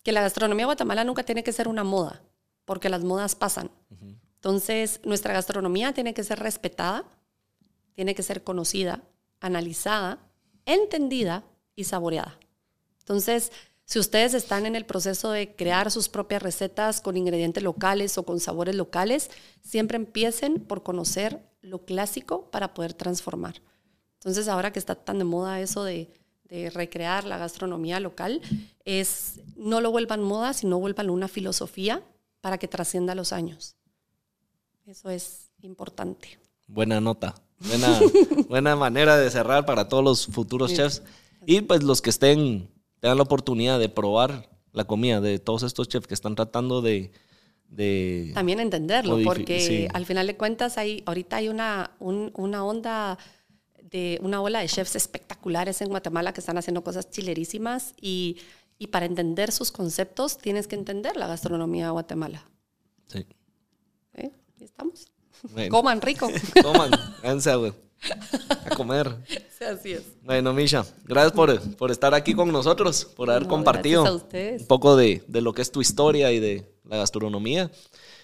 [0.04, 2.24] que la gastronomía Guatemala nunca tiene que ser una moda,
[2.66, 3.70] porque las modas pasan.
[4.36, 7.06] Entonces, nuestra gastronomía tiene que ser respetada,
[7.94, 9.04] tiene que ser conocida,
[9.40, 10.18] analizada,
[10.66, 11.44] entendida
[11.76, 12.40] y saboreada.
[13.00, 13.52] Entonces,
[13.86, 18.24] si ustedes están en el proceso de crear sus propias recetas con ingredientes locales o
[18.24, 19.30] con sabores locales,
[19.62, 23.56] siempre empiecen por conocer lo clásico para poder transformar.
[24.20, 26.10] Entonces, ahora que está tan de moda eso de,
[26.44, 28.42] de recrear la gastronomía local,
[28.86, 32.04] es no lo vuelvan moda, sino vuelvan una filosofía
[32.42, 33.76] para que trascienda los años.
[34.86, 36.38] Eso es importante.
[36.68, 37.34] Buena nota.
[37.60, 38.00] Buena,
[38.50, 40.78] buena manera de cerrar para todos los futuros Sí.
[40.78, 41.02] chefs.
[41.46, 42.70] Y pues los que estén,
[43.00, 47.12] tengan la oportunidad de probar la comida de todos estos chefs que están tratando de...
[47.76, 49.88] de También entenderlo, porque sí.
[49.94, 53.18] al final de cuentas hay, ahorita hay una, un- una onda
[53.92, 58.38] de una ola de chefs espectaculares en Guatemala que están haciendo cosas chilerísimas y,
[58.80, 62.44] y para entender sus conceptos tienes que entender la gastronomía de Guatemala.
[63.08, 63.26] sí.
[64.16, 64.32] ¿eh?
[64.60, 65.08] Estamos.
[65.54, 66.30] Bueno, Coman rico.
[66.64, 66.92] coman,
[68.50, 69.16] a, a comer.
[69.58, 70.02] Sí, Así es.
[70.24, 74.68] Bueno, Misha, gracias por, por estar aquí con nosotros, por haber No, compartido a un
[74.68, 77.72] poco de, de lo que es tu historia y de la gastronomía.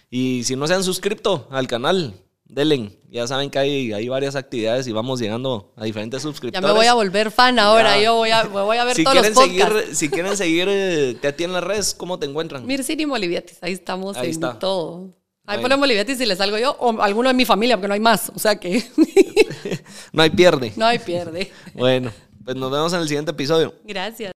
[0.10, 2.14] Y si no se han suscrito al canal,
[2.46, 2.98] denle.
[3.10, 6.68] Ya saben que hay, hay varias actividades y vamos llegando a diferentes Ya suscriptores.
[6.68, 7.96] me voy a volver fan ahora.
[7.98, 8.04] Ya.
[8.06, 9.76] Yo voy a, me voy a ver si todos los quieren podcasts.
[9.84, 12.66] seguir, si quieren seguir eh, a ti en las redes, ¿cómo te encuentran?
[12.66, 14.60] Mircini Moliviatis, ahí estamos Ahí en está.
[14.60, 15.14] todo.
[15.50, 15.62] Ahí Bueno.
[15.64, 18.32] ponemos Moliviatis y le salgo yo, o alguno de mi familia, porque no hay más.
[18.36, 18.84] O sea que
[20.14, 20.74] No hay pierde.
[20.76, 21.52] no hay pierde.
[21.74, 22.12] Bueno,
[22.46, 23.74] pues nos vemos en el siguiente episodio.
[23.84, 24.28] Gracias.